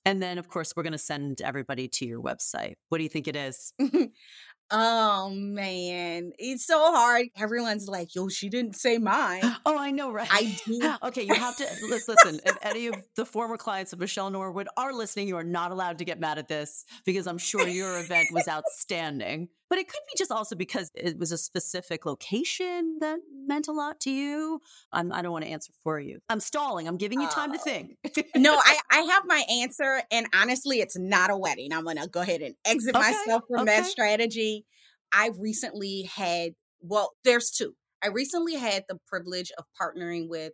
And 0.05 0.21
then, 0.21 0.37
of 0.37 0.49
course, 0.49 0.73
we're 0.75 0.83
going 0.83 0.91
to 0.91 0.97
send 0.97 1.41
everybody 1.41 1.87
to 1.87 2.05
your 2.05 2.21
website. 2.21 2.73
What 2.89 2.97
do 2.97 3.03
you 3.03 3.09
think 3.09 3.27
it 3.27 3.35
is? 3.35 3.73
Oh 4.75 5.29
man, 5.29 6.31
it's 6.39 6.65
so 6.65 6.79
hard. 6.91 7.27
Everyone's 7.37 7.87
like, 7.87 8.15
"Yo, 8.15 8.27
she 8.27 8.49
didn't 8.49 8.75
say 8.75 8.97
mine." 8.97 9.41
Oh, 9.65 9.77
I 9.77 9.91
know, 9.91 10.11
right? 10.11 10.27
I 10.31 10.57
do. 10.65 10.93
okay, 11.03 11.21
you 11.23 11.33
have 11.35 11.55
to 11.57 11.63
listen. 12.07 12.39
If 12.43 12.57
any 12.63 12.87
of 12.87 12.95
the 13.15 13.25
former 13.25 13.55
clients 13.55 13.93
of 13.93 13.99
Michelle 13.99 14.29
Norwood 14.31 14.67
are 14.75 14.91
listening, 14.91 15.27
you 15.27 15.37
are 15.37 15.43
not 15.43 15.71
allowed 15.71 15.99
to 15.99 16.05
get 16.05 16.19
mad 16.19 16.37
at 16.39 16.47
this 16.47 16.85
because 17.05 17.27
I'm 17.27 17.37
sure 17.37 17.67
your 17.67 17.99
event 17.99 18.29
was 18.33 18.47
outstanding. 18.47 19.47
But 19.73 19.79
it 19.79 19.87
could 19.87 20.01
be 20.05 20.15
just 20.15 20.31
also 20.31 20.55
because 20.55 20.91
it 20.93 21.17
was 21.17 21.31
a 21.31 21.37
specific 21.39 22.05
location 22.05 22.97
that 22.99 23.17
meant 23.47 23.67
a 23.67 23.71
lot 23.71 23.99
to 24.01 24.11
you. 24.11 24.61
I'm, 24.91 25.11
I 25.11 25.17
do 25.17 25.23
not 25.23 25.31
want 25.31 25.45
to 25.45 25.49
answer 25.49 25.73
for 25.81 25.99
you. 25.99 26.19
I'm 26.29 26.41
stalling. 26.41 26.87
I'm 26.87 26.97
giving 26.97 27.19
you 27.19 27.27
time 27.27 27.49
uh, 27.49 27.53
to 27.53 27.59
think. 27.59 27.97
no, 28.35 28.53
I, 28.53 28.77
I 28.91 28.99
have 28.99 29.23
my 29.25 29.43
answer. 29.49 30.03
And 30.11 30.27
honestly, 30.31 30.79
it's 30.79 30.95
not 30.95 31.31
a 31.31 31.35
wedding. 31.35 31.73
I'm 31.73 31.85
going 31.85 31.97
to 31.97 32.07
go 32.07 32.21
ahead 32.21 32.43
and 32.43 32.53
exit 32.63 32.95
okay, 32.95 33.13
myself 33.13 33.45
from 33.49 33.61
okay. 33.61 33.77
that 33.77 33.87
strategy. 33.87 34.63
I 35.11 35.31
recently 35.39 36.03
had, 36.03 36.51
well, 36.79 37.13
there's 37.23 37.49
two. 37.49 37.73
I 38.03 38.09
recently 38.09 38.53
had 38.53 38.83
the 38.87 38.99
privilege 39.07 39.51
of 39.57 39.65
partnering 39.81 40.29
with 40.29 40.53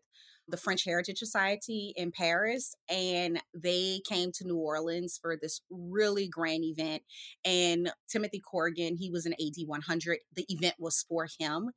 the 0.50 0.58
French 0.58 0.84
Heritage 0.86 1.20
Society 1.20 1.94
in 1.96 2.12
Paris, 2.12 2.76
and 2.90 3.42
they 3.54 4.02
came 4.08 4.32
to 4.34 4.46
New 4.46 4.58
Orleans 4.58 5.18
for 5.22 5.38
this 5.38 5.62
really 5.70 6.28
grand 6.28 6.64
event. 6.64 7.04
And 7.46 7.92
Timothy 8.10 8.40
Corrigan, 8.40 8.98
he 8.98 9.10
was 9.10 9.26
an 9.26 9.34
AD 9.34 9.66
100. 9.66 10.20
The 10.36 10.46
event 10.50 10.76
was 10.80 11.06
for 11.08 11.28
him. 11.40 11.72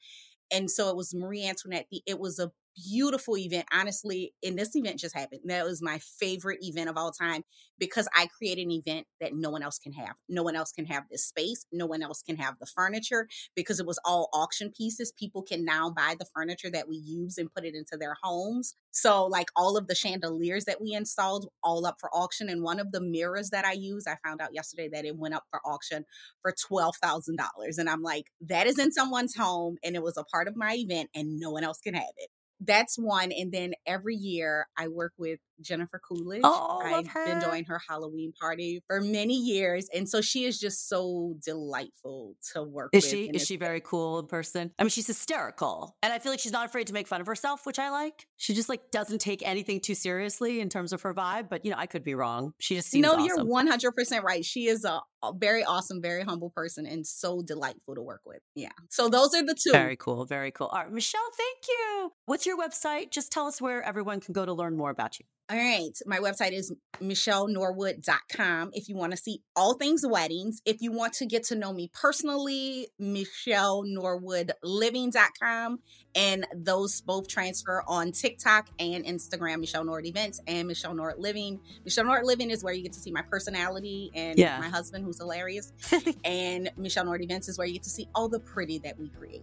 And 0.53 0.71
so 0.71 0.91
it 0.91 0.97
was 0.97 1.15
Marie 1.15 1.47
Antoinette. 1.47 1.87
It 2.07 2.19
was 2.19 2.39
a 2.39 2.53
beautiful 2.75 3.37
event. 3.37 3.67
Honestly, 3.73 4.33
and 4.43 4.59
this 4.59 4.75
event 4.75 4.99
just 4.99 5.17
happened. 5.17 5.43
That 5.45 5.65
was 5.65 5.83
my 5.83 5.99
favorite 5.99 6.59
event 6.63 6.89
of 6.89 6.97
all 6.97 7.13
time 7.13 7.43
because 7.79 8.09
I 8.15 8.27
created 8.27 8.63
an 8.63 8.71
event 8.73 9.07
that 9.21 9.35
no 9.35 9.51
one 9.51 9.63
else 9.63 9.79
can 9.79 9.93
have. 9.93 10.17
No 10.29 10.43
one 10.43 10.57
else 10.57 10.73
can 10.73 10.87
have 10.87 11.05
this 11.11 11.27
space. 11.27 11.65
No 11.73 11.87
one 11.87 12.03
else 12.03 12.23
can 12.23 12.37
have 12.37 12.59
the 12.59 12.67
furniture 12.67 13.29
because 13.55 13.81
it 13.81 13.87
was 13.87 13.99
all 14.05 14.29
auction 14.33 14.71
pieces. 14.77 15.13
People 15.19 15.43
can 15.43 15.65
now 15.65 15.91
buy 15.91 16.15
the 16.19 16.27
furniture 16.35 16.71
that 16.71 16.89
we 16.89 16.97
use 16.97 17.39
and 17.39 17.53
put 17.53 17.65
it 17.65 17.75
into 17.75 17.97
their 17.99 18.17
homes. 18.23 18.77
So, 18.91 19.25
like 19.25 19.49
all 19.57 19.77
of 19.77 19.87
the 19.87 19.95
chandeliers 19.95 20.65
that 20.67 20.81
we 20.81 20.93
installed, 20.93 21.49
all 21.63 21.87
up 21.87 21.97
for 22.01 22.11
auction. 22.15 22.49
And 22.49 22.63
one 22.63 22.79
of 22.79 22.93
the 22.93 23.01
mirrors 23.01 23.51
that 23.51 23.65
I 23.65 23.73
use, 23.73 24.07
I 24.07 24.17
found 24.25 24.41
out 24.41 24.55
yesterday 24.55 24.89
that 24.93 25.05
it 25.05 25.17
went 25.17 25.35
up 25.35 25.45
for 25.51 25.61
auction 25.65 26.05
for 26.41 26.53
$12,000. 26.53 27.79
And 27.79 27.89
I'm 27.89 28.03
like, 28.03 28.27
that 28.41 28.67
is 28.67 28.79
in 28.79 28.93
someone's 28.93 29.35
home 29.35 29.77
and 29.83 29.97
it 29.97 30.03
was 30.03 30.17
a 30.17 30.25
part 30.25 30.49
of 30.49 30.57
my 30.57 30.75
event 30.75 31.11
and 31.15 31.39
no 31.39 31.51
one 31.51 31.65
else 31.65 31.81
can 31.81 31.95
have 31.95 32.05
it 32.17 32.29
that's 32.67 32.99
one. 32.99 33.33
And 33.33 33.53
then 33.53 33.73
every 33.87 34.17
year 34.17 34.67
I 34.77 34.89
work 34.89 35.13
with 35.19 35.41
Jennifer 35.63 35.99
Coolidge. 35.99 36.43
Oh, 36.45 36.83
I've 36.85 37.09
her. 37.09 37.25
been 37.27 37.41
doing 37.41 37.65
her 37.65 37.81
Halloween 37.89 38.33
party 38.41 38.83
for 38.87 39.01
many 39.01 39.35
years. 39.35 39.89
And 39.95 40.09
so 40.09 40.21
she 40.21 40.45
is 40.45 40.59
just 40.59 40.89
so 40.89 41.35
delightful 41.45 42.37
to 42.53 42.63
work 42.63 42.91
is 42.93 43.05
with. 43.05 43.11
She, 43.11 43.25
is 43.27 43.47
she 43.47 43.57
very 43.57 43.81
cool 43.81 44.19
in 44.19 44.27
person? 44.27 44.71
I 44.79 44.83
mean, 44.83 44.91
she's 44.91 45.07
hysterical. 45.07 45.97
And 46.03 46.13
I 46.13 46.19
feel 46.19 46.33
like 46.33 46.41
she's 46.41 46.53
not 46.53 46.67
afraid 46.67 46.87
to 46.89 46.93
make 46.93 47.09
fun 47.09 47.21
of 47.21 47.27
herself, 47.27 47.67
which 47.67 47.79
I 47.79 47.91
like. 47.91 48.27
She 48.37 48.55
just 48.55 48.69
like 48.69 48.91
doesn't 48.91 49.21
take 49.21 49.47
anything 49.47 49.81
too 49.81 49.95
seriously 49.95 50.61
in 50.61 50.69
terms 50.69 50.93
of 50.93 51.03
her 51.03 51.15
vibe. 51.15 51.49
But, 51.49 51.65
you 51.65 51.71
know, 51.71 51.79
I 51.79 51.87
could 51.87 52.05
be 52.05 52.15
wrong. 52.15 52.53
She 52.59 52.77
just 52.77 52.91
seems 52.91 53.03
No, 53.03 53.13
awesome. 53.15 53.25
you're 53.27 53.39
100% 53.39 54.23
right. 54.23 54.45
She 54.45 54.67
is 54.67 54.85
a 54.85 55.01
very 55.37 55.65
awesome, 55.65 56.03
very 56.03 56.23
humble 56.25 56.51
person 56.51 56.85
and 56.87 57.07
so 57.07 57.43
delightful 57.43 57.95
to 57.95 58.03
work 58.03 58.23
with. 58.27 58.41
Yeah. 58.55 58.71
So 58.91 59.09
those 59.09 59.35
are 59.35 59.43
the 59.45 59.55
two. 59.55 59.71
Very 59.73 59.97
cool. 59.97 60.25
Very 60.25 60.51
cool. 60.51 60.67
All 60.67 60.81
right. 60.83 60.91
Michelle, 60.93 61.21
thank 61.37 61.59
you. 61.69 62.13
What's 62.27 62.45
your 62.47 62.59
website? 62.59 63.11
Just 63.11 63.31
tell 63.31 63.47
us 63.47 63.61
where 63.61 63.83
everyone 63.83 64.21
can 64.21 64.33
go 64.33 64.45
to 64.45 64.53
learn 64.53 64.77
more 64.77 64.91
about 64.91 65.19
you 65.21 65.27
All 65.53 65.59
right. 65.59 65.93
My 66.07 66.19
website 66.19 66.53
is 66.53 66.73
michellenorwood.com 67.03 68.71
if 68.73 68.89
you 68.89 68.97
want 68.97 69.11
to 69.13 69.19
see 69.19 69.43
all 69.55 69.75
things 69.75 70.01
weddings. 70.03 70.63
If 70.65 70.81
you 70.81 70.93
want 70.93 71.13
to 71.15 71.27
get 71.27 71.43
to 71.45 71.55
know 71.55 71.75
me 71.75 71.91
personally, 71.93 72.89
michellenorwoodliving.com. 72.99 75.79
And 76.15 76.47
those 76.55 77.03
both 77.03 77.29
transfer 77.29 77.83
on 77.87 78.13
TikTok 78.13 78.71
and 78.79 79.05
Instagram, 79.05 79.61
Michelle 79.61 79.85
Norwood 79.85 80.07
Events 80.07 80.41
and 80.47 80.67
Michelle 80.69 80.95
Norwood 80.95 81.19
Living. 81.19 81.61
Michelle 81.85 82.07
Norwood 82.07 82.25
Living 82.27 82.51
is 82.51 82.65
where 82.65 82.73
you 82.73 82.83
get 82.83 82.95
to 82.95 83.01
see 83.01 83.13
my 83.13 83.23
personality 83.23 84.11
and 84.15 84.39
Yeah. 84.39 84.59
my 84.59 84.71
husband, 84.71 85.05
who's 85.05 85.19
hilarious. 85.19 85.71
and 86.25 86.71
Michelle 86.79 87.05
Norwood 87.05 87.25
Events 87.25 87.51
is 87.51 87.59
where 87.59 87.67
you 87.67 87.75
get 87.75 87.83
to 87.83 87.91
see 87.91 88.09
all 88.15 88.31
the 88.31 88.41
pretty 88.41 88.79
that 88.79 88.99
we 88.99 89.11
create. 89.11 89.43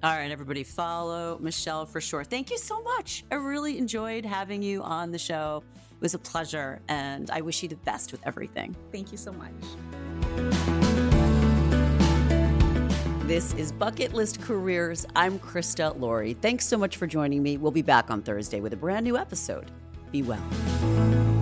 All 0.00 0.14
right, 0.14 0.30
everybody, 0.30 0.62
follow 0.62 1.38
Michelle 1.40 1.84
for 1.84 2.00
sure. 2.00 2.22
Thank 2.22 2.52
you 2.52 2.58
so 2.58 2.80
much. 2.82 3.24
I 3.32 3.34
really 3.34 3.78
enjoyed 3.78 4.24
having 4.24 4.62
you 4.62 4.80
on 4.84 5.10
the 5.10 5.18
show. 5.18 5.64
It 5.74 6.00
was 6.00 6.14
a 6.14 6.20
pleasure, 6.20 6.80
and 6.88 7.28
I 7.32 7.40
wish 7.40 7.64
you 7.64 7.68
the 7.68 7.74
best 7.78 8.12
with 8.12 8.24
everything. 8.24 8.76
Thank 8.92 9.10
you 9.10 9.18
so 9.18 9.32
much. 9.32 9.52
This 13.26 13.52
is 13.54 13.72
Bucket 13.72 14.14
List 14.14 14.40
Careers. 14.40 15.04
I'm 15.16 15.40
Krista 15.40 15.98
Laurie. 15.98 16.34
Thanks 16.34 16.64
so 16.64 16.78
much 16.78 16.96
for 16.96 17.08
joining 17.08 17.42
me. 17.42 17.56
We'll 17.56 17.72
be 17.72 17.82
back 17.82 18.08
on 18.08 18.22
Thursday 18.22 18.60
with 18.60 18.72
a 18.72 18.76
brand 18.76 19.02
new 19.02 19.18
episode. 19.18 19.68
Be 20.12 20.22
well. 20.22 21.37